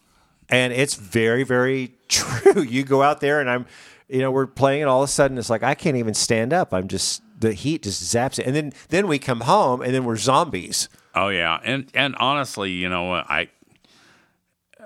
And 0.49 0.73
it's 0.73 0.95
very, 0.95 1.43
very 1.45 1.95
true. 2.09 2.63
You 2.63 2.85
go 2.85 3.03
out 3.03 3.21
there 3.21 3.41
and 3.41 3.51
I'm, 3.51 3.67
you 4.09 4.21
know, 4.21 4.31
we're 4.31 4.47
playing 4.47 4.83
it 4.83 4.85
all 4.85 5.03
of 5.03 5.09
a 5.09 5.13
sudden. 5.13 5.37
It's 5.39 5.51
like, 5.51 5.63
I 5.63 5.75
can't 5.75 5.97
even 5.97 6.15
stand 6.15 6.53
up. 6.53 6.73
I'm 6.73 6.89
just, 6.89 7.23
the 7.45 7.53
heat 7.53 7.83
just 7.83 8.03
zaps 8.03 8.39
it. 8.39 8.47
And 8.47 8.57
then, 8.57 8.73
then 8.89 9.07
we 9.07 9.19
come 9.19 9.43
home 9.43 9.83
and 9.83 9.95
then 9.95 10.05
we're 10.05 10.17
zombies. 10.17 10.89
Oh 11.15 11.29
yeah, 11.29 11.61
and 11.63 11.89
and 11.95 12.17
honestly, 12.17 12.73
you 12.73 12.89
know, 12.89 13.13
I, 13.13 13.49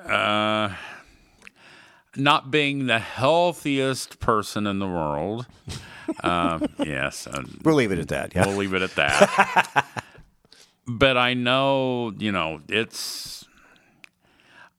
uh, 0.05 0.75
not 2.17 2.51
being 2.51 2.87
the 2.87 2.99
healthiest 2.99 4.21
person 4.21 4.67
in 4.67 4.79
the 4.79 4.89
world. 4.89 5.47
um, 6.23 6.67
yes, 6.79 7.27
uh, 7.27 7.43
We'll 7.65 7.77
leave 7.77 7.93
it 7.93 7.99
at 7.99 8.09
that. 8.09 8.35
Yeah. 8.35 8.47
we'll 8.47 8.57
leave 8.57 8.75
it 8.75 8.83
at 8.83 8.95
that. 8.97 9.87
but 10.87 11.17
I 11.17 11.33
know, 11.33 12.13
you 12.19 12.33
know, 12.33 12.61
it's 12.69 13.47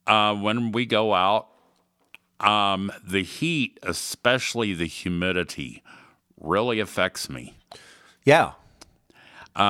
uh, 0.06 0.36
when 0.36 0.72
we 0.72 0.86
go 0.86 1.14
out, 1.16 1.48
um, 2.42 2.92
the 3.04 3.24
heat, 3.24 3.80
especially 3.82 4.74
the 4.76 4.86
humidity, 4.88 5.82
really 6.40 6.80
affects 6.80 7.28
me. 7.28 7.56
Yeah. 8.30 8.52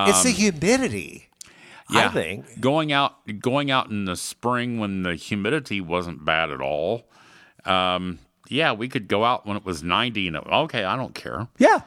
it's 0.07 0.23
the 0.23 0.31
humidity. 0.31 1.29
Yeah, 1.91 2.05
I 2.05 2.09
think. 2.09 2.61
going 2.61 2.91
out 2.91 3.15
going 3.39 3.71
out 3.71 3.89
in 3.89 4.05
the 4.05 4.15
spring 4.15 4.79
when 4.79 5.01
the 5.01 5.15
humidity 5.15 5.81
wasn't 5.81 6.23
bad 6.23 6.51
at 6.51 6.61
all. 6.61 7.09
Um, 7.65 8.19
yeah, 8.47 8.73
we 8.73 8.87
could 8.87 9.07
go 9.07 9.23
out 9.25 9.47
when 9.47 9.57
it 9.57 9.65
was 9.65 9.81
ninety, 9.81 10.27
and 10.27 10.35
it, 10.35 10.43
okay, 10.45 10.83
I 10.83 10.95
don't 10.95 11.15
care. 11.15 11.47
Yeah. 11.57 11.81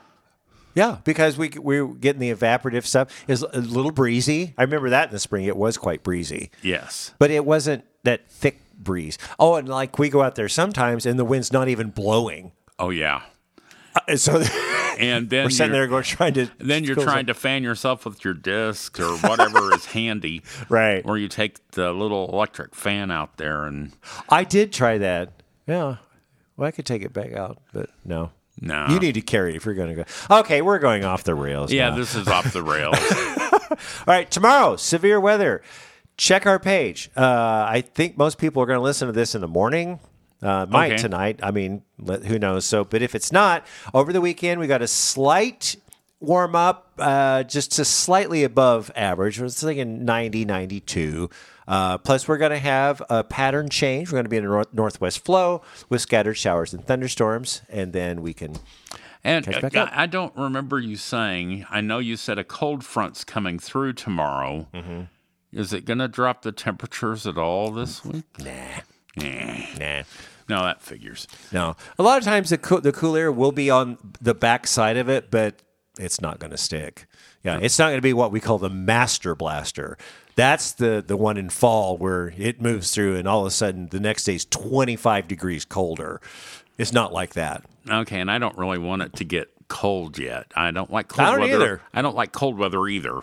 Yeah, 0.75 0.99
because 1.05 1.37
we 1.37 1.51
we 1.51 1.83
were 1.83 1.95
getting 1.95 2.21
the 2.21 2.33
evaporative 2.33 2.87
stuff. 2.87 3.09
It's 3.29 3.43
a 3.43 3.61
little 3.61 3.93
breezy. 3.93 4.55
I 4.57 4.63
remember 4.63 4.91
that 4.91 5.09
in 5.09 5.13
the 5.13 5.19
spring. 5.19 5.45
It 5.45 5.57
was 5.57 5.77
quite 5.77 6.03
breezy. 6.03 6.51
Yes, 6.63 7.13
but 7.19 7.31
it 7.31 7.45
wasn't 7.45 7.85
that 8.05 8.29
thick 8.31 8.59
breeze. 8.79 9.19
Oh, 9.39 9.55
and 9.57 9.69
like 9.69 9.99
we 9.99 10.09
go 10.09 10.23
out 10.23 10.35
there 10.35 10.49
sometimes, 10.49 11.05
and 11.05 11.19
the 11.19 11.27
wind's 11.27 11.53
not 11.53 11.69
even 11.69 11.91
blowing. 11.91 12.53
oh 12.79 12.89
yeah, 12.89 13.21
Uh, 13.95 14.17
So 14.17 14.41
and 14.99 15.31
then 15.31 15.45
we're 15.45 15.51
sitting 15.51 15.73
there 15.73 15.83
you're, 15.83 15.89
going 15.89 16.05
trying 16.05 16.35
to. 16.35 16.51
then 16.59 16.85
you're 16.85 16.97
trying 16.97 17.27
to 17.27 17.35
fan 17.35 17.63
yourself 17.63 18.05
with 18.05 18.25
your 18.25 18.35
disc 18.35 18.99
or 19.01 19.17
whatever 19.19 19.75
is 19.75 19.87
handy, 19.87 20.43
Right. 20.69 21.03
Or 21.05 21.19
you 21.19 21.29
take 21.29 21.67
the 21.73 21.93
little 21.93 22.29
electric 22.33 22.75
fan 22.75 23.11
out 23.11 23.37
there 23.37 23.65
and 23.65 23.93
I 24.29 24.45
did 24.45 24.73
try 24.73 24.99
that. 24.99 25.43
Yeah. 25.67 25.97
Well, 26.57 26.69
I 26.69 26.71
could 26.71 26.87
take 26.87 27.03
it 27.03 27.13
back 27.13 27.33
out, 27.33 27.59
but 27.73 27.91
no. 28.05 28.31
no, 28.61 28.87
You 28.91 28.99
need 29.01 29.15
to 29.15 29.23
carry 29.23 29.55
it 29.55 29.57
if 29.57 29.65
you're 29.65 29.75
going 29.75 29.97
to 29.97 30.05
go. 30.05 30.39
Okay, 30.41 30.61
we're 30.63 30.79
going 30.79 31.05
off 31.05 31.25
the 31.25 31.35
rails. 31.35 31.73
yeah, 31.73 31.89
now. 31.91 31.97
this 31.97 32.15
is 32.15 32.29
off 32.29 32.53
the 32.53 32.63
rails. 32.63 32.97
All 33.71 33.77
right, 34.07 34.31
tomorrow, 34.31 34.77
severe 34.77 35.19
weather. 35.19 35.63
Check 36.19 36.47
our 36.47 36.59
page. 36.59 37.11
Uh, 37.17 37.65
I 37.67 37.81
think 37.81 38.19
most 38.19 38.37
people 38.37 38.63
are 38.63 38.67
going 38.67 38.79
to 38.79 38.83
listen 38.83 39.07
to 39.07 39.13
this 39.13 39.35
in 39.35 39.41
the 39.41 39.49
morning. 39.49 39.99
Uh, 40.43 40.67
might 40.69 40.93
Okay. 40.93 41.03
tonight. 41.03 41.39
I 41.43 41.53
mean, 41.53 41.83
who 42.27 42.39
knows? 42.39 42.65
So, 42.65 42.85
but 42.85 43.01
if 43.01 43.15
it's 43.15 43.31
not, 43.31 43.65
over 43.95 44.13
the 44.13 44.21
weekend 44.21 44.61
we 44.61 44.67
got 44.67 44.83
a 44.83 44.89
slight 44.89 45.77
warm 46.19 46.55
up, 46.57 46.93
uh, 46.99 47.43
just 47.45 47.73
to 47.73 47.85
slightly 47.85 48.43
above 48.45 48.91
average. 48.97 49.39
I 49.41 49.45
was 49.45 49.61
thinking 49.61 50.05
90, 50.05 50.45
92. 50.45 51.31
Uh, 51.69 51.99
plus, 51.99 52.27
we're 52.27 52.39
going 52.39 52.51
to 52.53 52.59
have 52.59 53.01
a 53.09 53.23
pattern 53.25 53.69
change. 53.69 54.09
We're 54.11 54.17
going 54.17 54.25
to 54.25 54.29
be 54.31 54.37
in 54.37 54.45
a 54.45 54.49
north, 54.49 54.73
northwest 54.75 55.25
flow 55.25 55.63
with 55.89 56.01
scattered 56.01 56.35
showers 56.35 56.75
and 56.75 56.85
thunderstorms, 56.85 57.63
and 57.69 57.93
then 57.93 58.21
we 58.23 58.35
can. 58.35 58.57
And 59.25 59.47
back 59.47 59.77
uh. 59.77 59.89
I 59.93 60.07
don't 60.07 60.37
remember 60.37 60.81
you 60.81 60.97
saying. 60.97 61.67
I 61.71 61.81
know 61.81 62.01
you 62.01 62.17
said 62.17 62.39
a 62.39 62.45
cold 62.45 62.85
front's 62.85 63.23
coming 63.23 63.61
through 63.61 63.93
tomorrow. 63.93 64.67
Mm-hmm. 64.75 65.03
Is 65.53 65.73
it 65.73 65.85
going 65.85 65.99
to 65.99 66.09
drop 66.09 66.43
the 66.43 66.51
temperatures 66.51 67.27
at 67.27 67.39
all 67.39 67.71
this 67.71 68.05
week? 68.05 68.25
Nah, 68.41 68.81
Nah. 69.17 69.55
nah. 69.79 70.03
No, 70.49 70.63
that 70.65 70.83
figures. 70.83 71.27
No, 71.53 71.77
a 71.99 72.03
lot 72.03 72.19
of 72.19 72.25
times 72.25 72.51
the 72.51 72.59
cool, 72.59 72.81
the 72.81 72.93
cool 72.93 73.17
air 73.17 73.31
will 73.33 73.53
be 73.53 73.71
on 73.71 73.99
the 74.21 74.35
back 74.35 74.67
side 74.67 74.97
of 74.97 75.09
it, 75.09 75.31
but 75.31 75.63
it's 75.99 76.21
not 76.21 76.39
going 76.39 76.51
to 76.51 76.57
stick. 76.59 77.07
Yeah, 77.45 77.59
it's 77.61 77.79
not 77.79 77.87
going 77.87 77.99
to 77.99 78.03
be 78.03 78.13
what 78.13 78.33
we 78.33 78.41
call 78.41 78.59
the 78.59 78.71
master 78.71 79.35
blaster. 79.35 79.99
That's 80.35 80.73
the 80.73 81.03
the 81.07 81.17
one 81.17 81.37
in 81.37 81.51
fall 81.51 81.97
where 81.99 82.33
it 82.37 82.61
moves 82.61 82.91
through, 82.93 83.17
and 83.17 83.29
all 83.29 83.41
of 83.43 83.47
a 83.47 83.51
sudden 83.51 83.89
the 83.89 84.01
next 84.01 84.25
day's 84.25 84.45
25 84.45 85.29
degrees 85.29 85.65
colder. 85.65 86.21
It's 86.79 86.93
not 86.93 87.13
like 87.13 87.35
that. 87.35 87.65
Okay, 87.89 88.21
and 88.21 88.31
I 88.31 88.39
don't 88.39 88.57
really 88.57 88.79
want 88.79 89.03
it 89.03 89.15
to 89.17 89.25
get 89.25 89.49
cold 89.69 90.19
yet. 90.19 90.47
I 90.57 90.71
don't 90.71 90.91
like 90.91 91.09
cold 91.09 91.29
I 91.29 91.31
don't 91.33 91.41
weather. 91.41 91.55
either. 91.55 91.81
I 91.93 92.03
don't 92.03 92.17
like 92.17 92.33
cold 92.33 92.57
weather 92.59 92.87
either. 92.89 93.21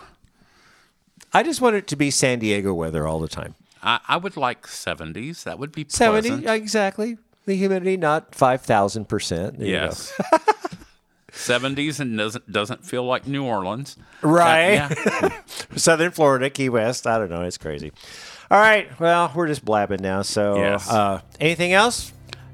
I 1.34 1.44
just 1.44 1.62
want 1.62 1.76
it 1.76 1.88
to 1.88 1.96
be 1.96 2.12
San 2.12 2.40
Diego 2.40 2.74
weather 2.74 3.08
all 3.08 3.20
the 3.20 3.28
time. 3.28 3.56
I, 3.82 4.00
I 4.08 4.18
would 4.18 4.36
like 4.38 4.66
70s. 4.68 5.44
That 5.44 5.60
would 5.60 5.72
be 5.72 5.86
70 5.88 6.30
pleasant. 6.30 6.50
exactly. 6.50 7.18
The 7.46 7.56
humidity 7.56 7.98
not 7.98 8.32
5,000%. 8.32 9.30
There 9.30 9.46
you 9.52 9.58
go. 9.58 9.64
Yes. 9.86 10.14
70s 11.32 12.00
and 12.00 12.18
doesn't 12.18 12.52
doesn't 12.52 12.84
feel 12.86 13.04
like 13.04 13.28
New 13.28 13.46
Orleans. 13.46 13.96
Right. 14.22 14.74
Yeah. 14.74 15.42
Southern 15.76 16.12
Florida, 16.12 16.50
Key 16.50 16.70
West. 16.70 17.08
I 17.08 17.18
don't 17.18 17.30
know. 17.30 17.44
It's 17.44 17.58
crazy. 17.58 17.92
All 18.52 18.60
right. 18.60 18.88
Well, 19.00 19.32
we're 19.36 19.48
just 19.48 19.64
blabbing 19.64 20.02
now. 20.02 20.24
So, 20.24 20.58
Yes. 20.58 20.90
uh, 20.90 21.22
anything 21.40 21.72
else? 21.74 22.12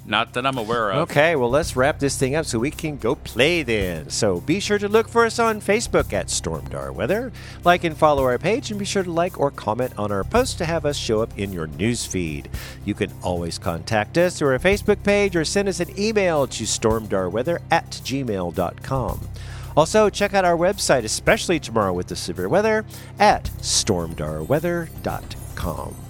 Not 0.07 0.33
that 0.33 0.45
I'm 0.45 0.59
aware 0.59 0.91
of. 0.91 1.09
Okay. 1.09 1.35
Well, 1.35 1.49
let's 1.49 1.75
wrap 1.75 1.97
this 1.97 2.15
thing 2.17 2.35
up 2.35 2.45
so 2.45 2.59
we 2.59 2.69
can 2.69 2.97
go 2.97 3.15
play 3.15 3.63
then. 3.63 4.11
So, 4.11 4.39
be 4.39 4.59
sure 4.59 4.77
to 4.77 4.87
look 4.87 5.09
for 5.09 5.25
us 5.25 5.39
on 5.39 5.61
Facebook 5.61 6.13
at 6.13 6.27
Stormdar 6.27 6.93
Weather. 6.93 7.31
Like 7.63 7.83
and 7.83 7.97
follow 7.97 8.21
our 8.23 8.37
page, 8.37 8.69
and 8.69 8.77
be 8.77 8.85
sure 8.85 9.01
to 9.03 9.11
like 9.11 9.39
or 9.39 9.49
comment 9.49 9.93
on 9.97 10.11
our 10.11 10.23
posts 10.23 10.53
to 10.55 10.65
have 10.65 10.85
us 10.85 10.95
show 10.95 11.21
up 11.21 11.35
in 11.37 11.51
your 11.51 11.65
news 11.67 12.05
feed. 12.05 12.49
You 12.85 12.93
can 12.93 13.11
always 13.23 13.57
contact 13.57 14.19
us 14.19 14.37
through 14.37 14.49
our 14.49 14.59
Facebook 14.59 15.01
page 15.03 15.35
or 15.35 15.43
send 15.43 15.67
us 15.67 15.79
an 15.79 15.99
email 15.99 16.45
to 16.47 16.65
stormdarweather 16.65 17.61
at 17.71 17.89
gmail.com. 17.89 19.27
Also, 19.75 20.09
check 20.09 20.33
out 20.33 20.45
our 20.45 20.55
website, 20.55 21.03
especially 21.03 21.59
tomorrow 21.59 21.91
with 21.93 22.07
the 22.07 22.15
severe 22.15 22.47
weather, 22.47 22.85
at 23.19 23.43
stormdarweather.com. 23.59 26.04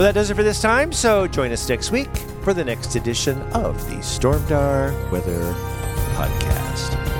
Well, 0.00 0.06
that 0.06 0.18
does 0.18 0.30
it 0.30 0.34
for 0.34 0.42
this 0.42 0.62
time, 0.62 0.92
so 0.92 1.26
join 1.26 1.52
us 1.52 1.68
next 1.68 1.90
week 1.90 2.08
for 2.40 2.54
the 2.54 2.64
next 2.64 2.94
edition 2.94 3.38
of 3.52 3.76
the 3.90 3.96
Stormdar 3.96 4.94
Weather 5.12 5.52
Podcast. 6.14 7.19